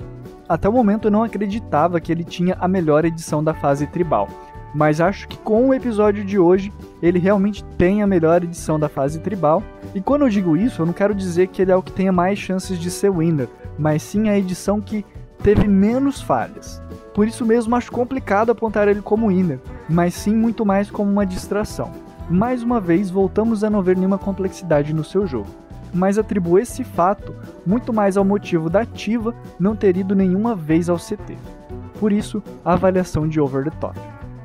Até 0.48 0.70
o 0.70 0.72
momento 0.74 1.08
eu 1.08 1.12
não 1.12 1.24
acreditava 1.24 2.00
que 2.00 2.12
ele 2.12 2.24
tinha 2.24 2.56
a 2.60 2.68
melhor 2.68 3.06
edição 3.06 3.44
da 3.44 3.56
fase 3.56 3.88
tribal, 3.88 4.28
mas 4.74 5.02
acho 5.02 5.28
que 5.28 5.38
com 5.38 5.70
o 5.70 5.74
episódio 5.74 6.24
de 6.24 6.38
hoje 6.38 6.72
ele 7.02 7.20
realmente 7.20 7.64
tem 7.78 8.02
a 8.02 8.08
melhor 8.08 8.44
edição 8.44 8.80
da 8.80 8.90
fase 8.90 9.20
tribal. 9.20 9.64
E 9.96 10.02
quando 10.02 10.24
eu 10.24 10.30
digo 10.30 10.56
isso, 10.56 10.82
eu 10.82 10.86
não 10.86 10.94
quero 10.94 11.16
dizer 11.16 11.48
que 11.48 11.62
ele 11.62 11.72
é 11.72 11.76
o 11.76 11.82
que 11.84 11.92
tenha 11.92 12.12
mais 12.12 12.38
chances 12.38 12.78
de 12.78 12.92
ser 12.92 13.12
winner, 13.12 13.48
mas 13.78 14.04
sim 14.04 14.30
a 14.30 14.38
edição 14.38 14.80
que 14.80 15.06
teve 15.42 15.68
menos 15.68 16.22
falhas. 16.22 16.82
Por 17.14 17.28
isso 17.28 17.46
mesmo 17.46 17.76
acho 17.76 17.92
complicado 17.92 18.52
apontar 18.52 18.88
ele 18.88 19.02
como 19.02 19.30
winner, 19.30 19.60
mas 19.90 20.14
sim 20.14 20.36
muito 20.36 20.66
mais 20.66 20.92
como 20.92 21.12
uma 21.12 21.26
distração. 21.26 21.92
Mais 22.30 22.62
uma 22.62 22.80
vez 22.80 23.10
voltamos 23.10 23.64
a 23.64 23.70
não 23.70 23.82
ver 23.82 23.98
nenhuma 23.98 24.18
complexidade 24.18 24.94
no 24.94 25.04
seu 25.04 25.26
jogo, 25.26 25.50
mas 25.94 26.18
atribuo 26.18 26.60
esse 26.60 26.84
fato 26.84 27.36
muito 27.66 27.92
mais 27.92 28.18
ao 28.18 28.24
motivo 28.24 28.70
da 28.70 28.82
ativa 28.82 29.34
não 29.60 29.76
ter 29.76 29.98
ido 29.98 30.16
nenhuma 30.16 30.56
vez 30.56 30.90
ao 30.90 30.98
CT. 30.98 31.36
Por 32.00 32.12
isso, 32.14 32.42
a 32.64 32.74
avaliação 32.74 33.28
de 33.28 33.42
Over 33.42 33.66
the 33.66 33.72
Top. 33.82 34.00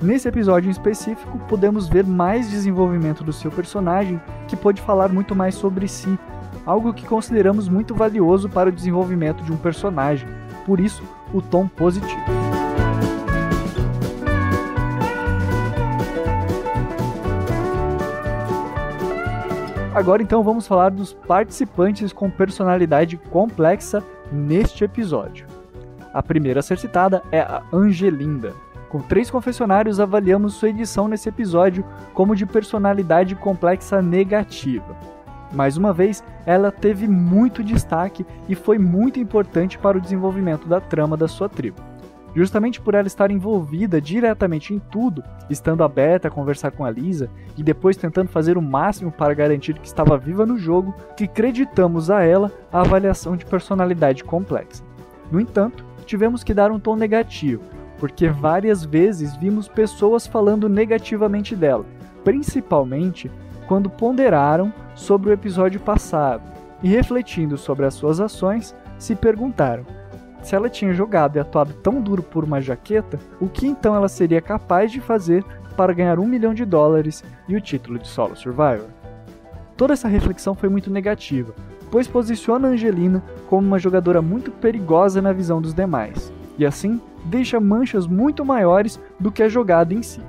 Nesse 0.04 0.28
episódio 0.28 0.68
em 0.68 0.70
específico, 0.70 1.38
podemos 1.48 1.88
ver 1.88 2.04
mais 2.04 2.50
desenvolvimento 2.50 3.24
do 3.24 3.32
seu 3.32 3.50
personagem, 3.50 4.20
que 4.46 4.54
pode 4.54 4.82
falar 4.82 5.08
muito 5.08 5.34
mais 5.34 5.54
sobre 5.54 5.88
si, 5.88 6.18
algo 6.66 6.92
que 6.92 7.06
consideramos 7.06 7.70
muito 7.70 7.94
valioso 7.94 8.46
para 8.46 8.68
o 8.68 8.72
desenvolvimento 8.72 9.42
de 9.42 9.50
um 9.50 9.56
personagem, 9.56 10.28
por 10.66 10.78
isso, 10.78 11.02
o 11.32 11.40
tom 11.40 11.66
positivo. 11.66 12.20
Agora 19.94 20.22
então 20.22 20.42
vamos 20.42 20.66
falar 20.66 20.90
dos 20.90 21.14
participantes 21.14 22.12
com 22.12 22.28
personalidade 22.28 23.16
complexa 23.16 24.04
neste 24.30 24.84
episódio. 24.84 25.46
A 26.12 26.22
primeira 26.22 26.60
a 26.60 26.62
ser 26.62 26.78
citada 26.78 27.22
é 27.32 27.40
a 27.40 27.62
Angelinda. 27.72 28.63
Com 28.94 29.00
três 29.00 29.28
confessionários, 29.28 29.98
avaliamos 29.98 30.54
sua 30.54 30.68
edição 30.68 31.08
nesse 31.08 31.28
episódio 31.28 31.84
como 32.12 32.36
de 32.36 32.46
personalidade 32.46 33.34
complexa 33.34 34.00
negativa. 34.00 34.96
Mais 35.52 35.76
uma 35.76 35.92
vez, 35.92 36.22
ela 36.46 36.70
teve 36.70 37.08
muito 37.08 37.64
destaque 37.64 38.24
e 38.48 38.54
foi 38.54 38.78
muito 38.78 39.18
importante 39.18 39.76
para 39.78 39.98
o 39.98 40.00
desenvolvimento 40.00 40.68
da 40.68 40.80
trama 40.80 41.16
da 41.16 41.26
sua 41.26 41.48
tribo. 41.48 41.82
Justamente 42.36 42.80
por 42.80 42.94
ela 42.94 43.08
estar 43.08 43.32
envolvida 43.32 44.00
diretamente 44.00 44.72
em 44.72 44.78
tudo, 44.78 45.24
estando 45.50 45.82
aberta 45.82 46.28
a 46.28 46.30
conversar 46.30 46.70
com 46.70 46.84
a 46.84 46.90
Lisa 46.92 47.28
e 47.56 47.64
depois 47.64 47.96
tentando 47.96 48.28
fazer 48.28 48.56
o 48.56 48.62
máximo 48.62 49.10
para 49.10 49.34
garantir 49.34 49.76
que 49.76 49.88
estava 49.88 50.16
viva 50.16 50.46
no 50.46 50.56
jogo, 50.56 50.94
que 51.16 51.26
creditamos 51.26 52.12
a 52.12 52.22
ela 52.22 52.52
a 52.72 52.82
avaliação 52.82 53.36
de 53.36 53.44
personalidade 53.44 54.22
complexa. 54.22 54.84
No 55.32 55.40
entanto, 55.40 55.84
tivemos 56.06 56.44
que 56.44 56.54
dar 56.54 56.70
um 56.70 56.78
tom 56.78 56.94
negativo, 56.94 57.60
porque 57.98 58.28
várias 58.28 58.84
vezes 58.84 59.36
vimos 59.36 59.68
pessoas 59.68 60.26
falando 60.26 60.68
negativamente 60.68 61.54
dela, 61.54 61.84
principalmente 62.22 63.30
quando 63.66 63.88
ponderaram 63.88 64.72
sobre 64.94 65.30
o 65.30 65.32
episódio 65.32 65.80
passado 65.80 66.42
e 66.82 66.88
refletindo 66.88 67.56
sobre 67.56 67.86
as 67.86 67.94
suas 67.94 68.20
ações, 68.20 68.74
se 68.98 69.14
perguntaram: 69.14 69.84
se 70.42 70.54
ela 70.54 70.68
tinha 70.68 70.92
jogado 70.92 71.36
e 71.36 71.40
atuado 71.40 71.72
tão 71.74 72.00
duro 72.00 72.22
por 72.22 72.44
uma 72.44 72.60
jaqueta, 72.60 73.18
o 73.40 73.48
que 73.48 73.66
então 73.66 73.94
ela 73.94 74.08
seria 74.08 74.42
capaz 74.42 74.92
de 74.92 75.00
fazer 75.00 75.42
para 75.76 75.94
ganhar 75.94 76.18
um 76.18 76.26
milhão 76.26 76.54
de 76.54 76.64
dólares 76.64 77.24
e 77.48 77.56
o 77.56 77.60
título 77.60 77.98
de 77.98 78.06
Solo 78.06 78.36
Survivor? 78.36 78.86
Toda 79.76 79.94
essa 79.94 80.06
reflexão 80.06 80.54
foi 80.54 80.68
muito 80.68 80.90
negativa, 80.90 81.54
pois 81.90 82.06
posiciona 82.06 82.68
Angelina 82.68 83.22
como 83.48 83.66
uma 83.66 83.78
jogadora 83.78 84.20
muito 84.20 84.50
perigosa 84.50 85.22
na 85.22 85.32
visão 85.32 85.60
dos 85.60 85.74
demais, 85.74 86.32
e 86.58 86.66
assim 86.66 87.00
deixa 87.24 87.60
manchas 87.60 88.06
muito 88.06 88.44
maiores 88.44 89.00
do 89.18 89.32
que 89.32 89.42
a 89.42 89.48
jogada 89.48 89.94
em 89.94 90.02
si. 90.02 90.20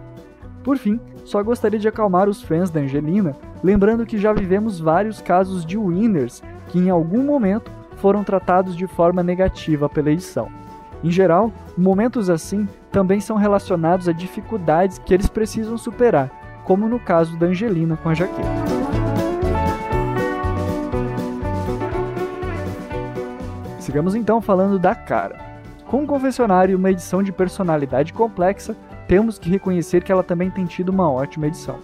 Por 0.63 0.77
fim, 0.77 0.99
só 1.23 1.43
gostaria 1.43 1.79
de 1.79 1.87
acalmar 1.87 2.27
os 2.27 2.41
fãs 2.41 2.69
da 2.69 2.79
Angelina, 2.79 3.35
lembrando 3.63 4.05
que 4.05 4.17
já 4.17 4.33
vivemos 4.33 4.79
vários 4.79 5.21
casos 5.21 5.65
de 5.65 5.77
winners 5.77 6.41
que 6.69 6.79
em 6.79 6.89
algum 6.89 7.23
momento 7.23 7.71
foram 7.97 8.23
tratados 8.23 8.75
de 8.75 8.87
forma 8.87 9.23
negativa 9.23 9.87
pela 9.87 10.11
edição. 10.11 10.49
Em 11.03 11.11
geral, 11.11 11.51
momentos 11.77 12.29
assim 12.29 12.67
também 12.91 13.19
são 13.19 13.37
relacionados 13.37 14.07
a 14.07 14.11
dificuldades 14.11 14.97
que 14.97 15.13
eles 15.13 15.27
precisam 15.27 15.77
superar, 15.77 16.31
como 16.63 16.89
no 16.89 16.99
caso 16.99 17.37
da 17.37 17.47
Angelina 17.47 17.97
com 17.97 18.09
a 18.09 18.13
jaqueta. 18.13 18.65
Sigamos 23.79 24.15
então 24.15 24.41
falando 24.41 24.79
da 24.79 24.95
cara. 24.95 25.54
Com 25.87 26.01
um 26.01 26.05
confessionário 26.05 26.73
e 26.73 26.75
uma 26.75 26.91
edição 26.91 27.21
de 27.21 27.31
personalidade 27.31 28.13
complexa, 28.13 28.75
temos 29.07 29.37
que 29.37 29.49
reconhecer 29.49 30.03
que 30.03 30.11
ela 30.11 30.23
também 30.23 30.49
tem 30.49 30.65
tido 30.65 30.89
uma 30.89 31.09
ótima 31.11 31.47
edição. 31.47 31.79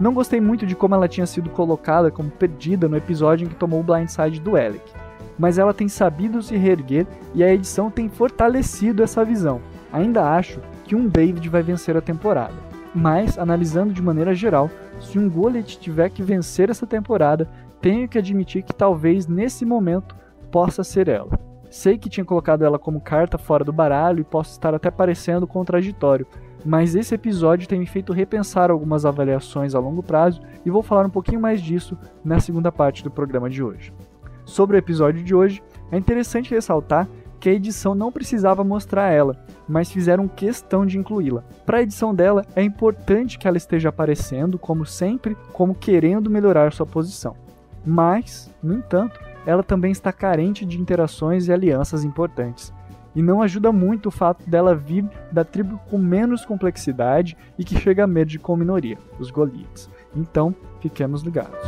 Não 0.00 0.12
gostei 0.12 0.40
muito 0.40 0.66
de 0.66 0.74
como 0.74 0.94
ela 0.94 1.08
tinha 1.08 1.26
sido 1.26 1.50
colocada 1.50 2.10
como 2.10 2.30
perdida 2.30 2.88
no 2.88 2.96
episódio 2.96 3.46
em 3.46 3.48
que 3.48 3.54
tomou 3.54 3.80
o 3.80 3.82
blindside 3.82 4.40
do 4.40 4.56
Alec 4.56 4.92
mas 5.38 5.56
ela 5.56 5.72
tem 5.72 5.88
sabido 5.88 6.42
se 6.42 6.56
reerguer 6.56 7.06
e 7.34 7.44
a 7.44 7.52
edição 7.52 7.90
tem 7.90 8.08
fortalecido 8.08 9.02
essa 9.02 9.24
visão. 9.24 9.60
Ainda 9.92 10.28
acho 10.32 10.60
que 10.84 10.96
um 10.96 11.06
David 11.06 11.48
vai 11.48 11.62
vencer 11.62 11.96
a 11.96 12.00
temporada, 12.00 12.54
mas 12.94 13.38
analisando 13.38 13.92
de 13.92 14.02
maneira 14.02 14.34
geral, 14.34 14.68
se 15.00 15.18
um 15.18 15.30
Goliath 15.30 15.78
tiver 15.78 16.10
que 16.10 16.22
vencer 16.22 16.68
essa 16.68 16.86
temporada, 16.86 17.48
tenho 17.80 18.08
que 18.08 18.18
admitir 18.18 18.62
que 18.62 18.74
talvez 18.74 19.26
nesse 19.28 19.64
momento 19.64 20.16
possa 20.50 20.82
ser 20.82 21.08
ela. 21.08 21.47
Sei 21.70 21.98
que 21.98 22.08
tinha 22.08 22.24
colocado 22.24 22.64
ela 22.64 22.78
como 22.78 23.00
carta 23.00 23.36
fora 23.36 23.64
do 23.64 23.72
baralho 23.72 24.20
e 24.20 24.24
posso 24.24 24.52
estar 24.52 24.74
até 24.74 24.90
parecendo 24.90 25.46
contraditório, 25.46 26.26
mas 26.64 26.94
esse 26.94 27.14
episódio 27.14 27.68
tem 27.68 27.78
me 27.78 27.86
feito 27.86 28.12
repensar 28.12 28.70
algumas 28.70 29.04
avaliações 29.04 29.74
a 29.74 29.78
longo 29.78 30.02
prazo 30.02 30.40
e 30.64 30.70
vou 30.70 30.82
falar 30.82 31.06
um 31.06 31.10
pouquinho 31.10 31.40
mais 31.40 31.60
disso 31.60 31.96
na 32.24 32.40
segunda 32.40 32.72
parte 32.72 33.04
do 33.04 33.10
programa 33.10 33.48
de 33.48 33.62
hoje. 33.62 33.92
Sobre 34.44 34.76
o 34.76 34.78
episódio 34.78 35.22
de 35.22 35.34
hoje, 35.34 35.62
é 35.92 35.98
interessante 35.98 36.54
ressaltar 36.54 37.06
que 37.38 37.48
a 37.48 37.52
edição 37.52 37.94
não 37.94 38.10
precisava 38.10 38.64
mostrar 38.64 39.10
ela, 39.10 39.36
mas 39.68 39.92
fizeram 39.92 40.26
questão 40.26 40.84
de 40.84 40.98
incluí-la. 40.98 41.44
Para 41.64 41.78
a 41.78 41.82
edição 41.82 42.14
dela, 42.14 42.44
é 42.56 42.62
importante 42.62 43.38
que 43.38 43.46
ela 43.46 43.56
esteja 43.56 43.90
aparecendo, 43.90 44.58
como 44.58 44.84
sempre, 44.84 45.36
como 45.52 45.74
querendo 45.74 46.30
melhorar 46.30 46.72
sua 46.72 46.86
posição. 46.86 47.36
Mas, 47.86 48.52
no 48.62 48.74
entanto, 48.74 49.20
ela 49.46 49.62
também 49.62 49.92
está 49.92 50.12
carente 50.12 50.64
de 50.64 50.80
interações 50.80 51.48
e 51.48 51.52
alianças 51.52 52.04
importantes. 52.04 52.72
E 53.14 53.22
não 53.22 53.42
ajuda 53.42 53.72
muito 53.72 54.06
o 54.06 54.12
fato 54.12 54.48
dela 54.48 54.74
vir 54.74 55.04
da 55.32 55.44
tribo 55.44 55.80
com 55.90 55.98
menos 55.98 56.44
complexidade 56.44 57.36
e 57.58 57.64
que 57.64 57.78
chega 57.78 58.04
a 58.04 58.06
medo 58.06 58.38
com 58.38 58.56
minoria, 58.56 58.98
os 59.18 59.30
Goliaths. 59.30 59.90
Então, 60.14 60.54
fiquemos 60.80 61.22
ligados. 61.22 61.58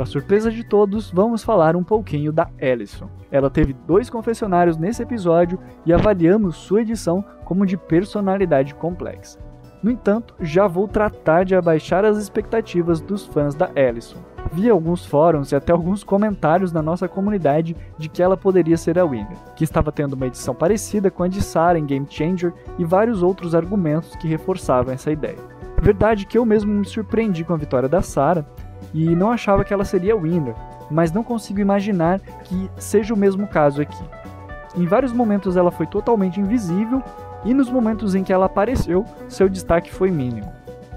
Para 0.00 0.06
surpresa 0.06 0.50
de 0.50 0.64
todos, 0.64 1.10
vamos 1.10 1.44
falar 1.44 1.76
um 1.76 1.84
pouquinho 1.84 2.32
da 2.32 2.48
Ellison. 2.58 3.06
Ela 3.30 3.50
teve 3.50 3.74
dois 3.86 4.08
confessionários 4.08 4.78
nesse 4.78 5.02
episódio 5.02 5.58
e 5.84 5.92
avaliamos 5.92 6.56
sua 6.56 6.80
edição 6.80 7.22
como 7.44 7.66
de 7.66 7.76
personalidade 7.76 8.74
complexa. 8.74 9.38
No 9.82 9.90
entanto, 9.90 10.34
já 10.40 10.66
vou 10.66 10.88
tratar 10.88 11.44
de 11.44 11.54
abaixar 11.54 12.02
as 12.06 12.16
expectativas 12.16 12.98
dos 13.02 13.26
fãs 13.26 13.54
da 13.54 13.70
Ellison. 13.76 14.16
Vi 14.50 14.70
alguns 14.70 15.04
fóruns 15.04 15.52
e 15.52 15.54
até 15.54 15.70
alguns 15.70 16.02
comentários 16.02 16.72
na 16.72 16.80
nossa 16.80 17.06
comunidade 17.06 17.76
de 17.98 18.08
que 18.08 18.22
ela 18.22 18.38
poderia 18.38 18.78
ser 18.78 18.98
a 18.98 19.04
winner, 19.04 19.36
que 19.54 19.64
estava 19.64 19.92
tendo 19.92 20.14
uma 20.14 20.28
edição 20.28 20.54
parecida 20.54 21.10
com 21.10 21.24
a 21.24 21.28
de 21.28 21.42
Sarah 21.42 21.78
em 21.78 21.84
Game 21.84 22.06
Changer 22.08 22.54
e 22.78 22.86
vários 22.86 23.22
outros 23.22 23.54
argumentos 23.54 24.16
que 24.16 24.26
reforçavam 24.26 24.94
essa 24.94 25.12
ideia. 25.12 25.36
Verdade 25.82 26.24
que 26.24 26.38
eu 26.38 26.46
mesmo 26.46 26.72
me 26.72 26.86
surpreendi 26.86 27.44
com 27.44 27.52
a 27.52 27.58
vitória 27.58 27.88
da 27.88 28.00
Sarah, 28.00 28.46
e 28.92 29.14
não 29.14 29.30
achava 29.30 29.64
que 29.64 29.72
ela 29.72 29.84
seria 29.84 30.16
winner, 30.16 30.54
mas 30.90 31.12
não 31.12 31.22
consigo 31.22 31.60
imaginar 31.60 32.20
que 32.44 32.70
seja 32.76 33.14
o 33.14 33.16
mesmo 33.16 33.46
caso 33.46 33.80
aqui. 33.80 34.04
Em 34.76 34.86
vários 34.86 35.12
momentos 35.12 35.56
ela 35.56 35.70
foi 35.70 35.86
totalmente 35.86 36.40
invisível 36.40 37.02
e 37.44 37.54
nos 37.54 37.70
momentos 37.70 38.14
em 38.14 38.22
que 38.22 38.32
ela 38.32 38.46
apareceu, 38.46 39.04
seu 39.28 39.48
destaque 39.48 39.92
foi 39.92 40.10
mínimo. 40.10 40.52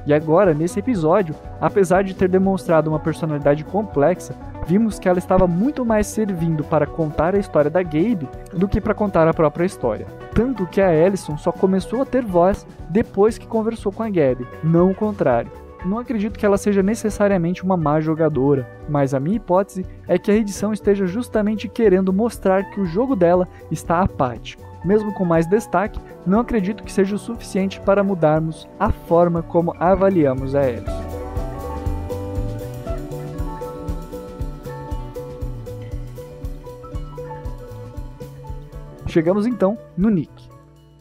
E 0.06 0.14
agora, 0.14 0.54
nesse 0.54 0.80
episódio, 0.80 1.34
apesar 1.62 2.04
de 2.04 2.14
ter 2.14 2.28
demonstrado 2.28 2.90
uma 2.90 3.00
personalidade 3.00 3.64
complexa, 3.64 4.36
vimos 4.68 5.00
que 5.00 5.08
ela 5.08 5.18
estava 5.18 5.48
muito 5.48 5.86
mais 5.86 6.08
servindo 6.08 6.64
para 6.64 6.86
contar 6.86 7.36
a 7.36 7.40
história 7.40 7.72
da 7.72 7.82
Gabe 7.82 8.28
do 8.54 8.68
que 8.68 8.82
para 8.82 8.94
contar 8.94 9.28
a 9.28 9.34
própria 9.34 9.66
história. 9.66 10.06
Tanto 10.34 10.68
que 10.68 10.82
a 10.82 10.94
Ellison 10.94 11.38
só 11.38 11.54
começou 11.54 12.02
a 12.02 12.06
ter 12.06 12.26
voz 12.26 12.68
depois 12.90 13.38
que 13.38 13.48
conversou 13.48 13.94
com 13.94 14.04
a 14.04 14.10
Gabe, 14.10 14.46
não 14.62 14.92
o 14.92 14.96
contrário. 14.96 15.62
Não 15.86 16.00
acredito 16.00 16.40
que 16.40 16.46
ela 16.46 16.58
seja 16.58 16.82
necessariamente 16.82 17.62
uma 17.62 17.75
má 17.75 18.00
jogadora, 18.00 18.68
mas 18.88 19.13
a 19.13 19.20
minha 19.20 19.36
hipótese 19.36 19.86
é 20.08 20.18
que 20.18 20.32
a 20.32 20.36
edição 20.36 20.72
esteja 20.72 21.06
justamente 21.06 21.68
querendo 21.68 22.13
mostrar 22.13 22.63
que 22.72 22.80
o 22.80 22.86
jogo 22.86 23.16
dela 23.18 23.48
está 23.70 24.02
apático. 24.02 24.63
Mesmo 24.86 25.13
com 25.13 25.25
mais 25.25 25.46
destaque, 25.46 26.00
não 26.25 26.40
acredito 26.40 26.84
que 26.84 26.92
seja 26.92 27.16
o 27.16 27.20
suficiente 27.20 27.82
para 27.82 28.04
mudarmos 28.04 28.68
a 28.80 28.92
forma 28.92 29.44
como 29.44 29.75
avaliamos 29.78 30.56
a 30.56 30.62
Alice. 30.62 31.04
Chegamos 39.08 39.46
então 39.46 39.78
no 39.98 40.10
Nick. 40.10 40.52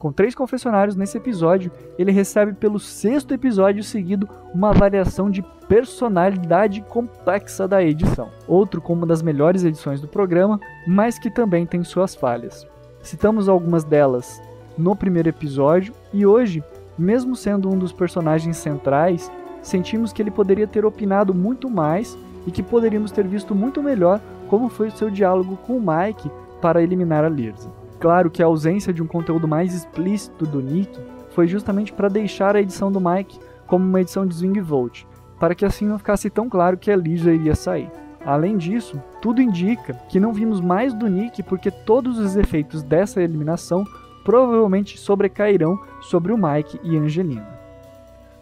Com 0.03 0.11
três 0.11 0.35
confessionários 0.35 0.97
nesse 0.97 1.17
episódio, 1.17 1.71
ele 1.97 2.11
recebe 2.11 2.55
pelo 2.55 2.81
sexto 2.81 3.33
episódio 3.33 3.85
seguido 3.85 4.29
uma 4.53 4.71
avaliação 4.71 5.31
de 5.31 5.43
personalidade 5.69 6.81
complexa 6.81 7.69
da 7.69 7.81
edição. 7.81 8.29
Outro 8.49 8.81
com 8.81 8.95
uma 8.95 9.07
das 9.07 9.23
melhores 9.23 9.63
edições 9.63 10.01
do 10.01 10.09
programa, 10.09 10.59
mas 10.89 11.21
que 11.21 11.31
também 11.31 11.65
tem 11.65 11.85
suas 11.85 12.17
falhas. 12.17 12.67
Citamos 13.01 13.49
algumas 13.49 13.85
delas 13.85 14.43
no 14.77 14.97
primeiro 14.97 15.29
episódio 15.29 15.95
e 16.13 16.27
hoje, 16.27 16.65
mesmo 16.99 17.37
sendo 17.37 17.71
um 17.71 17.79
dos 17.79 17.93
personagens 17.93 18.57
centrais, 18.57 19.31
sentimos 19.63 20.13
que 20.13 20.21
ele 20.21 20.33
poderia 20.33 20.67
ter 20.67 20.85
opinado 20.85 21.33
muito 21.33 21.71
mais 21.71 22.19
e 22.45 22.51
que 22.51 22.61
poderíamos 22.61 23.13
ter 23.13 23.25
visto 23.25 23.55
muito 23.55 23.81
melhor 23.81 24.21
como 24.49 24.69
foi 24.69 24.89
o 24.89 24.97
seu 24.97 25.09
diálogo 25.09 25.57
com 25.59 25.77
o 25.77 25.81
Mike 25.81 26.29
para 26.61 26.83
eliminar 26.83 27.23
a 27.25 27.29
Lirza 27.29 27.82
claro 28.03 28.33
que 28.33 28.43
a 28.43 28.47
ausência 28.47 28.93
de 28.93 29.01
um 29.01 29.07
conteúdo 29.07 29.47
mais 29.47 29.73
explícito 29.73 30.45
do 30.45 30.61
Nick 30.61 30.99
foi 31.31 31.47
justamente 31.47 31.93
para 31.93 32.09
deixar 32.09 32.57
a 32.57 32.61
edição 32.61 32.91
do 32.91 33.01
Mike 33.01 33.39
como 33.65 33.85
uma 33.85 34.01
edição 34.01 34.27
de 34.27 34.35
Swing 34.35 34.61
Vote, 34.61 35.07
para 35.39 35.55
que 35.55 35.65
assim 35.65 35.87
não 35.87 35.99
ficasse 35.99 36.29
tão 36.29 36.49
claro 36.49 36.77
que 36.77 36.91
a 36.91 36.97
Lisa 36.97 37.33
iria 37.33 37.55
sair. 37.55 37.89
Além 38.27 38.57
disso, 38.57 39.01
tudo 39.21 39.41
indica 39.41 39.95
que 40.09 40.19
não 40.19 40.33
vimos 40.33 40.61
mais 40.61 40.93
do 40.93 41.07
Nick 41.07 41.45
porque 41.45 41.71
todos 41.71 42.19
os 42.19 42.35
efeitos 42.35 42.83
dessa 42.83 43.23
eliminação 43.23 43.85
provavelmente 44.25 44.99
sobrecairão 44.99 45.79
sobre 46.01 46.33
o 46.33 46.39
Mike 46.39 46.81
e 46.83 46.97
Angelina. 46.97 47.49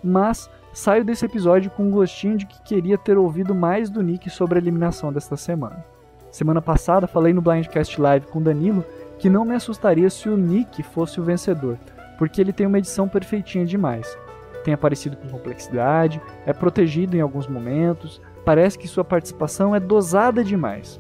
Mas 0.03 0.49
saio 0.73 1.05
desse 1.05 1.27
episódio 1.27 1.71
com 1.71 1.83
um 1.83 1.91
gostinho 1.91 2.39
de 2.39 2.47
que 2.47 2.63
queria 2.63 2.97
ter 2.97 3.19
ouvido 3.19 3.55
mais 3.55 3.91
do 3.91 4.03
Nick 4.03 4.31
sobre 4.31 4.59
a 4.59 4.63
eliminação 4.63 5.13
desta 5.13 5.37
semana. 5.37 5.85
Semana 6.31 6.63
passada 6.63 7.07
falei 7.07 7.35
no 7.35 7.43
Blindcast 7.43 8.01
Live 8.01 8.27
com 8.29 8.41
Danilo 8.41 8.85
que 9.21 9.29
não 9.29 9.45
me 9.45 9.55
assustaria 9.55 10.09
se 10.09 10.31
o 10.31 10.37
Nick 10.37 10.83
fosse 10.83 11.21
o 11.21 11.23
vencedor, 11.23 11.79
porque 12.19 12.41
ele 12.41 12.55
tem 12.55 12.67
uma 12.67 12.79
edição 12.79 13.07
perfeitinha 13.07 13.67
demais. 13.67 14.17
Tem 14.65 14.73
aparecido 14.73 15.15
com 15.15 15.29
complexidade, 15.29 16.21
é 16.47 16.55
protegido 16.55 17.17
em 17.17 17.21
alguns 17.21 17.47
momentos, 17.47 18.21
parece 18.47 18.79
que 18.79 18.89
sua 18.89 19.05
participação 19.05 19.77
é 19.77 19.81
dosada 19.81 20.43
demais. 20.43 20.99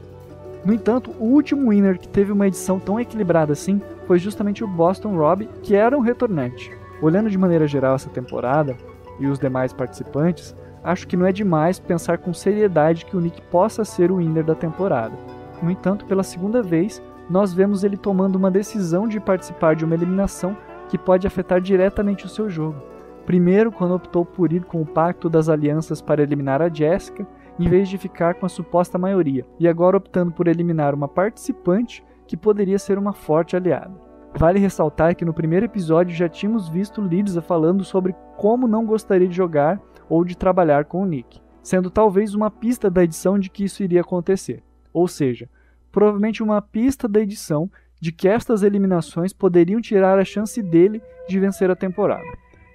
No 0.62 0.74
entanto, 0.74 1.10
o 1.18 1.24
último 1.24 1.70
winner 1.70 1.98
que 1.98 2.06
teve 2.06 2.30
uma 2.30 2.46
edição 2.46 2.78
tão 2.78 3.00
equilibrada 3.00 3.54
assim 3.54 3.80
foi 4.06 4.18
justamente 4.18 4.62
o 4.62 4.68
Boston 4.68 5.16
Rob, 5.16 5.48
que 5.62 5.74
era 5.74 5.96
um 5.96 6.02
retornante. 6.02 6.70
Olhando 7.00 7.30
de 7.30 7.38
maneira 7.38 7.66
geral 7.66 7.94
essa 7.94 8.10
temporada 8.10 8.76
e 9.18 9.26
os 9.26 9.38
demais 9.38 9.72
participantes, 9.72 10.54
acho 10.84 11.08
que 11.08 11.16
não 11.16 11.24
é 11.24 11.32
demais 11.32 11.78
pensar 11.78 12.18
com 12.18 12.34
seriedade 12.34 13.06
que 13.06 13.16
o 13.16 13.20
Nick 13.20 13.40
possa 13.42 13.82
ser 13.82 14.10
o 14.10 14.16
winner 14.16 14.44
da 14.44 14.54
temporada. 14.54 15.14
No 15.62 15.70
entanto, 15.70 16.04
pela 16.04 16.22
segunda 16.22 16.62
vez, 16.62 17.02
nós 17.30 17.54
vemos 17.54 17.84
ele 17.84 17.96
tomando 17.96 18.34
uma 18.34 18.50
decisão 18.50 19.06
de 19.06 19.20
participar 19.20 19.76
de 19.76 19.84
uma 19.84 19.94
eliminação 19.94 20.56
que 20.88 20.98
pode 20.98 21.28
afetar 21.28 21.60
diretamente 21.60 22.26
o 22.26 22.28
seu 22.28 22.50
jogo. 22.50 22.82
Primeiro, 23.24 23.70
quando 23.70 23.94
optou 23.94 24.24
por 24.24 24.52
ir 24.52 24.64
com 24.64 24.82
o 24.82 24.86
pacto 24.86 25.30
das 25.30 25.48
alianças 25.48 26.02
para 26.02 26.22
eliminar 26.22 26.60
a 26.60 26.68
Jessica, 26.68 27.24
em 27.56 27.68
vez 27.68 27.88
de 27.88 27.96
ficar 27.96 28.34
com 28.34 28.46
a 28.46 28.48
suposta 28.48 28.98
maioria, 28.98 29.46
e 29.60 29.68
agora 29.68 29.96
optando 29.96 30.32
por 30.32 30.48
eliminar 30.48 30.92
uma 30.92 31.06
participante 31.06 32.02
que 32.26 32.36
poderia 32.36 32.78
ser 32.80 32.98
uma 32.98 33.12
forte 33.12 33.54
aliada. 33.54 33.94
Vale 34.36 34.58
ressaltar 34.58 35.14
que 35.14 35.24
no 35.24 35.34
primeiro 35.34 35.66
episódio 35.66 36.16
já 36.16 36.28
tínhamos 36.28 36.68
visto 36.68 37.00
Lidza 37.00 37.40
falando 37.40 37.84
sobre 37.84 38.14
como 38.36 38.66
não 38.66 38.84
gostaria 38.84 39.28
de 39.28 39.36
jogar 39.36 39.80
ou 40.08 40.24
de 40.24 40.36
trabalhar 40.36 40.86
com 40.86 41.02
o 41.02 41.06
Nick, 41.06 41.40
sendo 41.62 41.90
talvez 41.90 42.34
uma 42.34 42.50
pista 42.50 42.90
da 42.90 43.04
edição 43.04 43.38
de 43.38 43.50
que 43.50 43.64
isso 43.64 43.84
iria 43.84 44.00
acontecer. 44.00 44.64
Ou 44.92 45.06
seja, 45.06 45.48
provavelmente 45.90 46.42
uma 46.42 46.60
pista 46.60 47.08
da 47.08 47.20
edição 47.20 47.70
de 48.00 48.10
que 48.10 48.28
estas 48.28 48.62
eliminações 48.62 49.32
poderiam 49.32 49.80
tirar 49.80 50.18
a 50.18 50.24
chance 50.24 50.62
dele 50.62 51.02
de 51.28 51.38
vencer 51.38 51.70
a 51.70 51.76
temporada. 51.76 52.24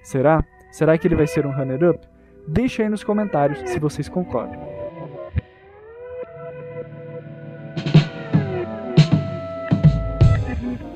Será? 0.02 0.44
Será 0.70 0.96
que 0.96 1.06
ele 1.06 1.16
vai 1.16 1.26
ser 1.26 1.46
um 1.46 1.50
runner-up? 1.50 2.06
Deixe 2.46 2.82
aí 2.82 2.88
nos 2.88 3.02
comentários 3.02 3.58
se 3.68 3.78
vocês 3.78 4.08
concordam. 4.08 4.76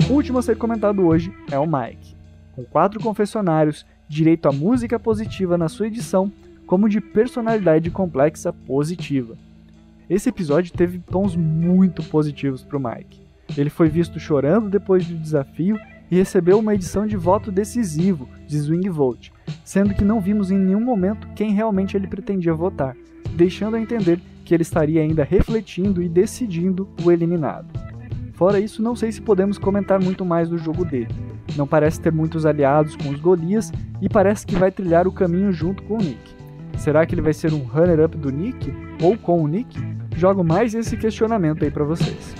O 0.08 0.12
último 0.12 0.38
a 0.38 0.42
ser 0.42 0.56
comentado 0.56 1.06
hoje 1.06 1.32
é 1.50 1.58
o 1.58 1.66
Mike. 1.66 2.16
Com 2.52 2.64
quatro 2.64 3.00
confessionários, 3.00 3.86
direito 4.08 4.48
a 4.48 4.52
música 4.52 4.98
positiva 4.98 5.56
na 5.56 5.68
sua 5.68 5.86
edição, 5.86 6.32
como 6.66 6.88
de 6.88 7.00
personalidade 7.00 7.90
complexa 7.90 8.52
positiva. 8.52 9.36
Esse 10.10 10.28
episódio 10.28 10.72
teve 10.72 10.98
tons 10.98 11.36
muito 11.36 12.02
positivos 12.02 12.64
para 12.64 12.76
o 12.76 12.82
Mike. 12.82 13.20
Ele 13.56 13.70
foi 13.70 13.88
visto 13.88 14.18
chorando 14.18 14.68
depois 14.68 15.06
do 15.06 15.16
desafio 15.16 15.78
e 16.10 16.16
recebeu 16.16 16.58
uma 16.58 16.74
edição 16.74 17.06
de 17.06 17.16
voto 17.16 17.52
decisivo 17.52 18.28
de 18.44 18.58
Swing 18.58 18.88
Vote, 18.88 19.32
sendo 19.64 19.94
que 19.94 20.04
não 20.04 20.20
vimos 20.20 20.50
em 20.50 20.58
nenhum 20.58 20.80
momento 20.80 21.28
quem 21.36 21.52
realmente 21.52 21.96
ele 21.96 22.08
pretendia 22.08 22.52
votar, 22.52 22.96
deixando 23.36 23.76
a 23.76 23.80
entender 23.80 24.20
que 24.44 24.52
ele 24.52 24.64
estaria 24.64 25.00
ainda 25.00 25.22
refletindo 25.22 26.02
e 26.02 26.08
decidindo 26.08 26.88
o 27.04 27.12
eliminado. 27.12 27.68
Fora 28.32 28.58
isso, 28.58 28.82
não 28.82 28.96
sei 28.96 29.12
se 29.12 29.22
podemos 29.22 29.58
comentar 29.58 30.00
muito 30.02 30.24
mais 30.24 30.48
do 30.48 30.58
jogo 30.58 30.84
dele. 30.84 31.14
Não 31.56 31.68
parece 31.68 32.00
ter 32.00 32.10
muitos 32.10 32.44
aliados 32.44 32.96
com 32.96 33.10
os 33.10 33.20
Golias 33.20 33.70
e 34.02 34.08
parece 34.08 34.44
que 34.44 34.56
vai 34.56 34.72
trilhar 34.72 35.06
o 35.06 35.12
caminho 35.12 35.52
junto 35.52 35.84
com 35.84 35.94
o 35.94 36.02
Nick. 36.02 36.34
Será 36.78 37.06
que 37.06 37.14
ele 37.14 37.22
vai 37.22 37.32
ser 37.32 37.52
um 37.52 37.62
runner-up 37.62 38.16
do 38.16 38.32
Nick? 38.32 38.72
Ou 39.00 39.16
com 39.16 39.40
o 39.42 39.46
Nick? 39.46 39.99
Jogo 40.20 40.44
mais 40.44 40.74
esse 40.74 40.98
questionamento 40.98 41.64
aí 41.64 41.70
para 41.70 41.82
vocês. 41.82 42.34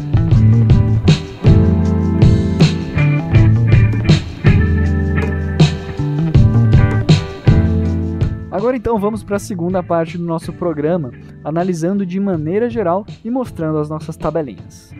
Agora 8.51 8.77
então 8.77 8.99
vamos 8.99 9.25
para 9.25 9.37
a 9.37 9.39
segunda 9.39 9.83
parte 9.83 10.19
do 10.19 10.25
nosso 10.25 10.53
programa, 10.53 11.11
analisando 11.43 12.05
de 12.05 12.21
maneira 12.21 12.69
geral 12.69 13.07
e 13.25 13.31
mostrando 13.31 13.79
as 13.79 13.89
nossas 13.89 14.15
tabelinhas. 14.15 14.93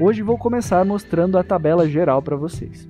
Hoje 0.00 0.22
vou 0.22 0.38
começar 0.38 0.82
mostrando 0.86 1.36
a 1.36 1.44
tabela 1.44 1.86
geral 1.86 2.22
para 2.22 2.34
vocês. 2.34 2.88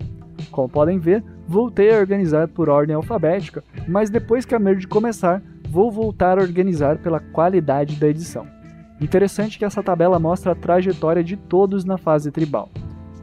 Como 0.52 0.68
podem 0.68 1.00
ver, 1.00 1.24
voltei 1.48 1.92
a 1.92 1.98
organizar 1.98 2.46
por 2.46 2.68
ordem 2.68 2.94
alfabética, 2.94 3.64
mas 3.88 4.08
depois 4.08 4.44
que 4.44 4.54
a 4.54 4.60
merge 4.60 4.86
começar, 4.86 5.42
vou 5.68 5.90
voltar 5.90 6.38
a 6.38 6.42
organizar 6.42 6.98
pela 6.98 7.18
qualidade 7.18 7.96
da 7.96 8.06
edição. 8.06 8.59
Interessante 9.00 9.58
que 9.58 9.64
essa 9.64 9.82
tabela 9.82 10.18
mostra 10.18 10.52
a 10.52 10.54
trajetória 10.54 11.24
de 11.24 11.36
todos 11.36 11.84
na 11.84 11.96
fase 11.96 12.30
tribal. 12.30 12.68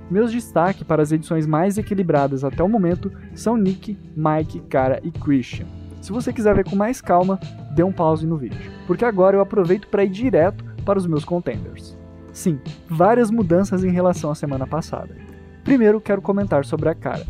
Meus 0.10 0.32
destaques 0.32 0.84
para 0.84 1.04
as 1.04 1.12
edições 1.12 1.46
mais 1.46 1.78
equilibradas 1.78 2.44
até 2.44 2.64
o 2.64 2.70
momento 2.70 3.12
são 3.36 3.58
Nick, 3.58 3.98
Mike, 4.16 4.62
Cara 4.62 5.00
e 5.04 5.12
Christian. 5.12 5.68
Se 6.02 6.12
você 6.12 6.32
quiser 6.32 6.56
ver 6.56 6.64
com 6.64 6.76
mais 6.76 7.02
calma, 7.02 7.40
dê 7.76 7.84
um 7.84 7.92
pause 7.92 8.26
no 8.26 8.38
vídeo, 8.38 8.72
porque 8.88 9.04
agora 9.04 9.36
eu 9.36 9.42
aproveito 9.42 9.88
para 9.90 10.06
ir 10.06 10.10
direto 10.10 10.64
para 10.86 10.98
os 10.98 11.06
meus 11.06 11.26
contenders. 11.26 11.98
Sim, 12.32 12.60
várias 12.88 13.30
mudanças 13.30 13.84
em 13.84 13.90
relação 13.90 14.32
à 14.32 14.36
semana 14.36 14.66
passada. 14.66 15.16
Primeiro, 15.64 16.00
quero 16.00 16.22
comentar 16.22 16.64
sobre 16.64 16.88
a 16.88 16.96
Cara. 16.96 17.26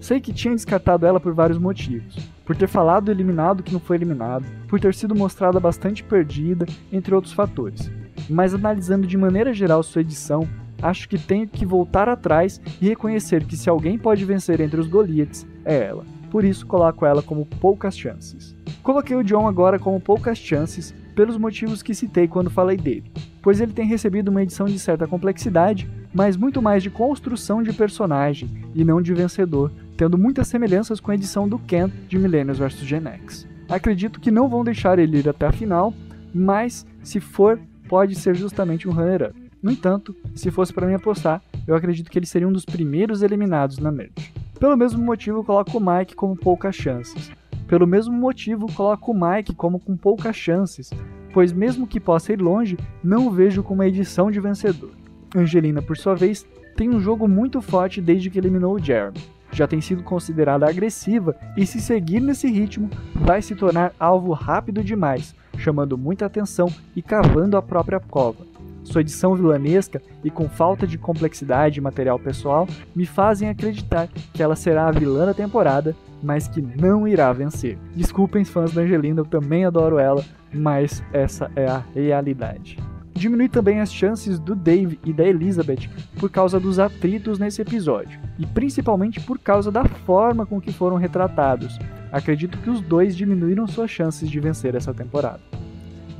Sei 0.00 0.20
que 0.20 0.32
tinha 0.32 0.54
descartado 0.54 1.04
ela 1.04 1.20
por 1.20 1.34
vários 1.34 1.58
motivos. 1.58 2.16
Por 2.48 2.56
ter 2.56 2.66
falado 2.66 3.10
eliminado 3.10 3.62
que 3.62 3.74
não 3.74 3.78
foi 3.78 3.96
eliminado, 3.96 4.46
por 4.68 4.80
ter 4.80 4.94
sido 4.94 5.14
mostrada 5.14 5.60
bastante 5.60 6.02
perdida, 6.02 6.64
entre 6.90 7.14
outros 7.14 7.34
fatores. 7.34 7.90
Mas 8.26 8.54
analisando 8.54 9.06
de 9.06 9.18
maneira 9.18 9.52
geral 9.52 9.82
sua 9.82 10.00
edição, 10.00 10.48
acho 10.80 11.06
que 11.10 11.18
tenho 11.18 11.46
que 11.46 11.66
voltar 11.66 12.08
atrás 12.08 12.58
e 12.80 12.88
reconhecer 12.88 13.44
que 13.44 13.54
se 13.54 13.68
alguém 13.68 13.98
pode 13.98 14.24
vencer 14.24 14.62
entre 14.62 14.80
os 14.80 14.88
Goliaths, 14.88 15.46
é 15.62 15.88
ela. 15.88 16.06
Por 16.30 16.42
isso 16.42 16.66
coloco 16.66 17.04
ela 17.04 17.20
como 17.20 17.44
poucas 17.44 17.94
chances. 17.94 18.56
Coloquei 18.82 19.14
o 19.14 19.22
John 19.22 19.46
agora 19.46 19.78
como 19.78 20.00
poucas 20.00 20.38
chances 20.38 20.94
pelos 21.14 21.36
motivos 21.36 21.82
que 21.82 21.94
citei 21.94 22.26
quando 22.26 22.48
falei 22.48 22.78
dele, 22.78 23.12
pois 23.42 23.60
ele 23.60 23.74
tem 23.74 23.86
recebido 23.86 24.30
uma 24.30 24.42
edição 24.42 24.64
de 24.64 24.78
certa 24.78 25.06
complexidade, 25.06 25.86
mas 26.18 26.36
muito 26.36 26.60
mais 26.60 26.82
de 26.82 26.90
construção 26.90 27.62
de 27.62 27.72
personagem 27.72 28.50
e 28.74 28.84
não 28.84 29.00
de 29.00 29.14
vencedor, 29.14 29.70
tendo 29.96 30.18
muitas 30.18 30.48
semelhanças 30.48 30.98
com 30.98 31.12
a 31.12 31.14
edição 31.14 31.48
do 31.48 31.60
Ken 31.60 31.88
de 32.08 32.18
Millennials 32.18 32.58
vs 32.58 32.80
Gen 32.80 33.06
X. 33.06 33.46
Acredito 33.68 34.18
que 34.18 34.32
não 34.32 34.48
vão 34.48 34.64
deixar 34.64 34.98
ele 34.98 35.18
ir 35.18 35.28
até 35.28 35.46
a 35.46 35.52
final, 35.52 35.94
mas 36.34 36.84
se 37.04 37.20
for, 37.20 37.60
pode 37.88 38.16
ser 38.16 38.34
justamente 38.34 38.88
um 38.88 38.92
runner-up. 38.92 39.32
No 39.62 39.70
entanto, 39.70 40.12
se 40.34 40.50
fosse 40.50 40.72
para 40.72 40.88
mim 40.88 40.94
apostar, 40.94 41.40
eu 41.68 41.76
acredito 41.76 42.10
que 42.10 42.18
ele 42.18 42.26
seria 42.26 42.48
um 42.48 42.52
dos 42.52 42.64
primeiros 42.64 43.22
eliminados 43.22 43.78
na 43.78 43.92
merge. 43.92 44.34
Pelo 44.58 44.76
mesmo 44.76 45.00
motivo, 45.00 45.44
coloco 45.44 45.78
o 45.78 45.80
Mike 45.80 46.16
como 46.16 46.34
poucas 46.34 46.74
chances. 46.74 47.30
Pelo 47.68 47.86
mesmo 47.86 48.12
motivo, 48.12 48.66
coloco 48.72 49.12
o 49.12 49.14
Mike 49.14 49.54
como 49.54 49.78
com 49.78 49.96
poucas 49.96 50.34
chances, 50.34 50.90
pois 51.32 51.52
mesmo 51.52 51.86
que 51.86 52.00
possa 52.00 52.32
ir 52.32 52.42
longe, 52.42 52.76
não 53.04 53.28
o 53.28 53.30
vejo 53.30 53.62
como 53.62 53.82
uma 53.82 53.86
edição 53.86 54.32
de 54.32 54.40
vencedor. 54.40 54.90
Angelina, 55.34 55.82
por 55.82 55.96
sua 55.96 56.14
vez, 56.14 56.46
tem 56.76 56.90
um 56.90 57.00
jogo 57.00 57.26
muito 57.28 57.60
forte 57.60 58.00
desde 58.00 58.30
que 58.30 58.38
eliminou 58.38 58.74
o 58.74 58.78
Jeremy 58.82 59.18
já 59.52 59.66
tem 59.66 59.80
sido 59.80 60.02
considerada 60.02 60.68
agressiva 60.68 61.34
e, 61.56 61.66
se 61.66 61.80
seguir 61.80 62.20
nesse 62.20 62.48
ritmo, 62.48 62.90
vai 63.14 63.42
se 63.42 63.54
tornar 63.54 63.92
alvo 63.98 64.32
rápido 64.32 64.82
demais, 64.82 65.34
chamando 65.56 65.96
muita 65.96 66.26
atenção 66.26 66.72
e 66.94 67.02
cavando 67.02 67.56
a 67.56 67.62
própria 67.62 68.00
cova. 68.00 68.46
Sua 68.84 69.00
edição 69.00 69.34
vilanesca 69.34 70.00
e 70.24 70.30
com 70.30 70.48
falta 70.48 70.86
de 70.86 70.96
complexidade 70.96 71.78
e 71.78 71.82
material 71.82 72.18
pessoal 72.18 72.66
me 72.94 73.04
fazem 73.04 73.48
acreditar 73.48 74.08
que 74.32 74.42
ela 74.42 74.56
será 74.56 74.86
a 74.86 74.92
vilã 74.92 75.26
da 75.26 75.34
temporada, 75.34 75.94
mas 76.22 76.48
que 76.48 76.62
não 76.62 77.06
irá 77.06 77.32
vencer. 77.32 77.76
Desculpem 77.94 78.44
fãs 78.44 78.72
da 78.72 78.82
Angelina, 78.82 79.20
eu 79.20 79.26
também 79.26 79.64
adoro 79.64 79.98
ela, 79.98 80.24
mas 80.52 81.02
essa 81.12 81.50
é 81.54 81.66
a 81.66 81.82
realidade 81.94 82.78
diminui 83.18 83.48
também 83.48 83.80
as 83.80 83.92
chances 83.92 84.38
do 84.38 84.54
Dave 84.54 84.98
e 85.04 85.12
da 85.12 85.24
Elizabeth 85.24 85.90
por 86.18 86.30
causa 86.30 86.58
dos 86.58 86.78
atritos 86.78 87.38
nesse 87.38 87.60
episódio, 87.60 88.18
e 88.38 88.46
principalmente 88.46 89.20
por 89.20 89.38
causa 89.38 89.70
da 89.70 89.84
forma 89.84 90.46
com 90.46 90.60
que 90.60 90.72
foram 90.72 90.96
retratados. 90.96 91.78
Acredito 92.10 92.58
que 92.58 92.70
os 92.70 92.80
dois 92.80 93.16
diminuíram 93.16 93.66
suas 93.66 93.90
chances 93.90 94.30
de 94.30 94.40
vencer 94.40 94.74
essa 94.74 94.94
temporada. 94.94 95.40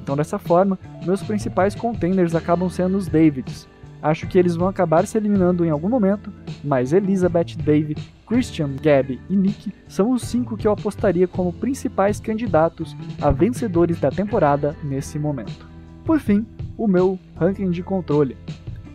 Então, 0.02 0.16
dessa 0.16 0.38
forma, 0.38 0.78
meus 1.04 1.22
principais 1.22 1.74
contenders 1.74 2.34
acabam 2.34 2.68
sendo 2.68 2.96
os 2.96 3.06
Davids. 3.06 3.68
Acho 4.00 4.26
que 4.26 4.38
eles 4.38 4.54
vão 4.54 4.68
acabar 4.68 5.06
se 5.06 5.18
eliminando 5.18 5.64
em 5.64 5.70
algum 5.70 5.88
momento, 5.88 6.32
mas 6.62 6.92
Elizabeth, 6.92 7.56
Dave, 7.62 7.96
Christian, 8.26 8.70
Gabby 8.80 9.20
e 9.28 9.36
Nick 9.36 9.72
são 9.88 10.12
os 10.12 10.22
cinco 10.22 10.56
que 10.56 10.66
eu 10.66 10.72
apostaria 10.72 11.26
como 11.26 11.52
principais 11.52 12.20
candidatos 12.20 12.96
a 13.20 13.30
vencedores 13.30 13.98
da 13.98 14.10
temporada 14.10 14.76
nesse 14.84 15.18
momento. 15.18 15.66
Por 16.04 16.20
fim, 16.20 16.46
o 16.78 16.86
meu 16.86 17.18
ranking 17.36 17.70
de 17.70 17.82
controle. 17.82 18.36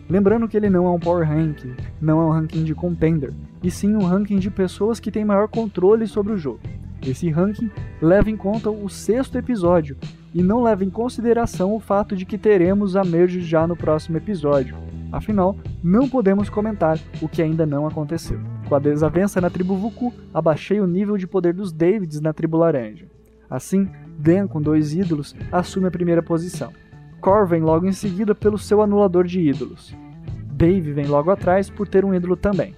Lembrando 0.08 0.48
que 0.48 0.56
ele 0.56 0.70
não 0.70 0.86
é 0.86 0.90
um 0.90 0.98
power 0.98 1.28
ranking, 1.28 1.74
não 2.00 2.20
é 2.20 2.24
um 2.24 2.30
ranking 2.30 2.64
de 2.64 2.74
contender, 2.74 3.32
e 3.62 3.70
sim 3.70 3.94
um 3.94 4.04
ranking 4.04 4.38
de 4.38 4.50
pessoas 4.50 4.98
que 4.98 5.10
têm 5.10 5.24
maior 5.24 5.48
controle 5.48 6.06
sobre 6.06 6.32
o 6.32 6.36
jogo. 6.36 6.60
Esse 7.06 7.30
ranking 7.30 7.70
leva 8.00 8.30
em 8.30 8.36
conta 8.36 8.70
o 8.70 8.88
sexto 8.88 9.36
episódio 9.36 9.96
e 10.32 10.42
não 10.42 10.62
leva 10.62 10.84
em 10.84 10.90
consideração 10.90 11.74
o 11.74 11.80
fato 11.80 12.16
de 12.16 12.24
que 12.24 12.38
teremos 12.38 12.96
a 12.96 13.04
merge 13.04 13.40
já 13.40 13.66
no 13.66 13.76
próximo 13.76 14.16
episódio. 14.16 14.76
Afinal, 15.12 15.56
não 15.82 16.08
podemos 16.08 16.48
comentar 16.48 16.98
o 17.20 17.28
que 17.28 17.42
ainda 17.42 17.64
não 17.64 17.86
aconteceu. 17.86 18.40
Com 18.68 18.74
a 18.74 18.78
desavença 18.78 19.40
na 19.40 19.50
tribo 19.50 19.76
Vuku, 19.76 20.12
abaixei 20.32 20.80
o 20.80 20.86
nível 20.86 21.16
de 21.16 21.26
poder 21.26 21.52
dos 21.52 21.72
Davids 21.72 22.20
na 22.20 22.32
tribo 22.32 22.56
Laranja. 22.56 23.06
Assim, 23.48 23.88
Dan, 24.18 24.48
com 24.48 24.60
dois 24.60 24.94
ídolos, 24.94 25.36
assume 25.52 25.86
a 25.86 25.90
primeira 25.90 26.22
posição. 26.22 26.72
Cor 27.24 27.46
vem 27.46 27.62
logo 27.62 27.86
em 27.86 27.92
seguida 27.92 28.34
pelo 28.34 28.58
seu 28.58 28.82
anulador 28.82 29.24
de 29.24 29.40
ídolos. 29.40 29.96
Dave 30.52 30.92
vem 30.92 31.06
logo 31.06 31.30
atrás 31.30 31.70
por 31.70 31.88
ter 31.88 32.04
um 32.04 32.12
ídolo 32.12 32.36
também. 32.36 32.76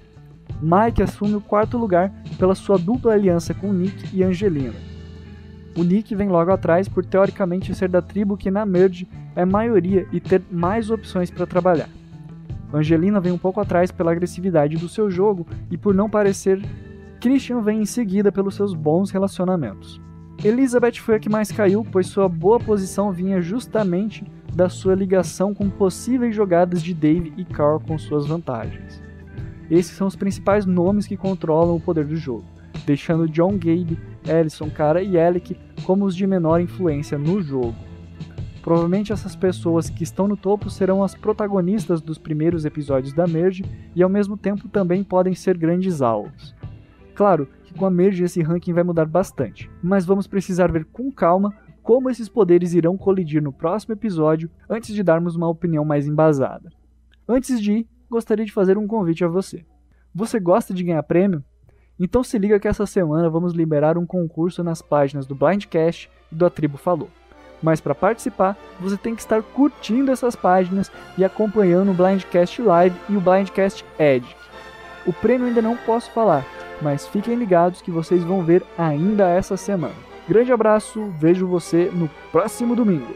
Mike 0.62 1.02
assume 1.02 1.34
o 1.34 1.40
quarto 1.40 1.76
lugar 1.76 2.12
pela 2.38 2.54
sua 2.54 2.78
dupla 2.78 3.12
aliança 3.12 3.52
com 3.52 3.72
Nick 3.72 4.16
e 4.16 4.22
Angelina. 4.22 4.76
O 5.76 5.82
Nick 5.82 6.14
vem 6.14 6.28
logo 6.28 6.52
atrás 6.52 6.88
por 6.88 7.04
teoricamente 7.04 7.74
ser 7.74 7.88
da 7.88 8.00
tribo 8.00 8.36
que 8.36 8.48
na 8.48 8.64
Merge 8.64 9.08
é 9.34 9.44
maioria 9.44 10.06
e 10.12 10.20
ter 10.20 10.40
mais 10.48 10.90
opções 10.90 11.28
para 11.28 11.44
trabalhar. 11.44 11.88
Angelina 12.72 13.20
vem 13.20 13.32
um 13.32 13.38
pouco 13.38 13.60
atrás 13.60 13.90
pela 13.90 14.12
agressividade 14.12 14.76
do 14.76 14.88
seu 14.88 15.10
jogo 15.10 15.44
e 15.72 15.76
por 15.76 15.92
não 15.92 16.08
parecer, 16.08 16.62
Christian 17.20 17.62
vem 17.62 17.80
em 17.80 17.86
seguida 17.86 18.30
pelos 18.30 18.54
seus 18.54 18.74
bons 18.74 19.10
relacionamentos. 19.10 20.00
Elizabeth 20.44 21.00
foi 21.00 21.16
a 21.16 21.18
que 21.18 21.28
mais 21.28 21.50
caiu, 21.50 21.84
pois 21.90 22.06
sua 22.06 22.28
boa 22.28 22.60
posição 22.60 23.10
vinha 23.10 23.40
justamente 23.40 24.24
da 24.56 24.70
sua 24.70 24.94
ligação 24.94 25.52
com 25.52 25.68
possíveis 25.68 26.34
jogadas 26.34 26.82
de 26.82 26.94
Dave 26.94 27.30
e 27.36 27.44
Carl 27.44 27.78
com 27.78 27.98
suas 27.98 28.26
vantagens. 28.26 29.02
Esses 29.70 29.94
são 29.94 30.06
os 30.06 30.16
principais 30.16 30.64
nomes 30.64 31.06
que 31.06 31.14
controlam 31.14 31.76
o 31.76 31.80
poder 31.80 32.06
do 32.06 32.16
jogo, 32.16 32.46
deixando 32.86 33.28
John 33.28 33.52
Gabe, 33.52 33.98
Ellison, 34.26 34.70
Cara 34.70 35.02
e 35.02 35.20
Alec 35.20 35.54
como 35.84 36.06
os 36.06 36.16
de 36.16 36.26
menor 36.26 36.58
influência 36.58 37.18
no 37.18 37.42
jogo. 37.42 37.76
Provavelmente 38.62 39.12
essas 39.12 39.36
pessoas 39.36 39.90
que 39.90 40.02
estão 40.02 40.26
no 40.26 40.38
topo 40.38 40.70
serão 40.70 41.04
as 41.04 41.14
protagonistas 41.14 42.00
dos 42.00 42.16
primeiros 42.16 42.64
episódios 42.64 43.12
da 43.12 43.26
Merge 43.26 43.62
e 43.94 44.02
ao 44.02 44.08
mesmo 44.08 44.38
tempo 44.38 44.68
também 44.68 45.04
podem 45.04 45.34
ser 45.34 45.58
grandes 45.58 46.00
alvos. 46.00 46.54
Claro 47.14 47.46
que 47.62 47.74
com 47.74 47.84
a 47.84 47.90
Merge 47.90 48.24
esse 48.24 48.42
ranking 48.42 48.72
vai 48.72 48.82
mudar 48.82 49.04
bastante, 49.04 49.70
mas 49.82 50.06
vamos 50.06 50.26
precisar 50.26 50.72
ver 50.72 50.86
com 50.86 51.12
calma 51.12 51.52
como 51.86 52.10
esses 52.10 52.28
poderes 52.28 52.74
irão 52.74 52.98
colidir 52.98 53.40
no 53.40 53.52
próximo 53.52 53.94
episódio 53.94 54.50
antes 54.68 54.92
de 54.92 55.04
darmos 55.04 55.36
uma 55.36 55.48
opinião 55.48 55.84
mais 55.84 56.04
embasada. 56.08 56.72
Antes 57.28 57.62
de 57.62 57.72
ir, 57.74 57.88
gostaria 58.10 58.44
de 58.44 58.50
fazer 58.50 58.76
um 58.76 58.88
convite 58.88 59.24
a 59.24 59.28
você. 59.28 59.64
Você 60.12 60.40
gosta 60.40 60.74
de 60.74 60.82
ganhar 60.82 61.02
prêmio? 61.04 61.44
Então 61.96 62.24
se 62.24 62.36
liga 62.40 62.58
que 62.58 62.66
essa 62.66 62.86
semana 62.86 63.30
vamos 63.30 63.52
liberar 63.52 63.96
um 63.96 64.04
concurso 64.04 64.64
nas 64.64 64.82
páginas 64.82 65.28
do 65.28 65.36
Blindcast 65.36 66.10
e 66.32 66.34
do 66.34 66.44
A 66.44 66.50
Tribo 66.50 66.76
Falou. 66.76 67.08
Mas 67.62 67.80
para 67.80 67.94
participar, 67.94 68.58
você 68.80 68.96
tem 68.96 69.14
que 69.14 69.20
estar 69.20 69.40
curtindo 69.40 70.10
essas 70.10 70.34
páginas 70.34 70.90
e 71.16 71.24
acompanhando 71.24 71.92
o 71.92 71.94
Blindcast 71.94 72.62
Live 72.62 72.96
e 73.08 73.16
o 73.16 73.20
Blindcast 73.20 73.84
Edge. 73.96 74.34
O 75.06 75.12
prêmio 75.12 75.46
ainda 75.46 75.62
não 75.62 75.76
posso 75.76 76.10
falar, 76.10 76.44
mas 76.82 77.06
fiquem 77.06 77.36
ligados 77.36 77.80
que 77.80 77.92
vocês 77.92 78.24
vão 78.24 78.42
ver 78.42 78.64
ainda 78.76 79.28
essa 79.28 79.56
semana. 79.56 80.05
Grande 80.28 80.52
abraço, 80.52 81.12
vejo 81.18 81.46
você 81.46 81.90
no 81.92 82.10
próximo 82.32 82.74
domingo. 82.74 83.14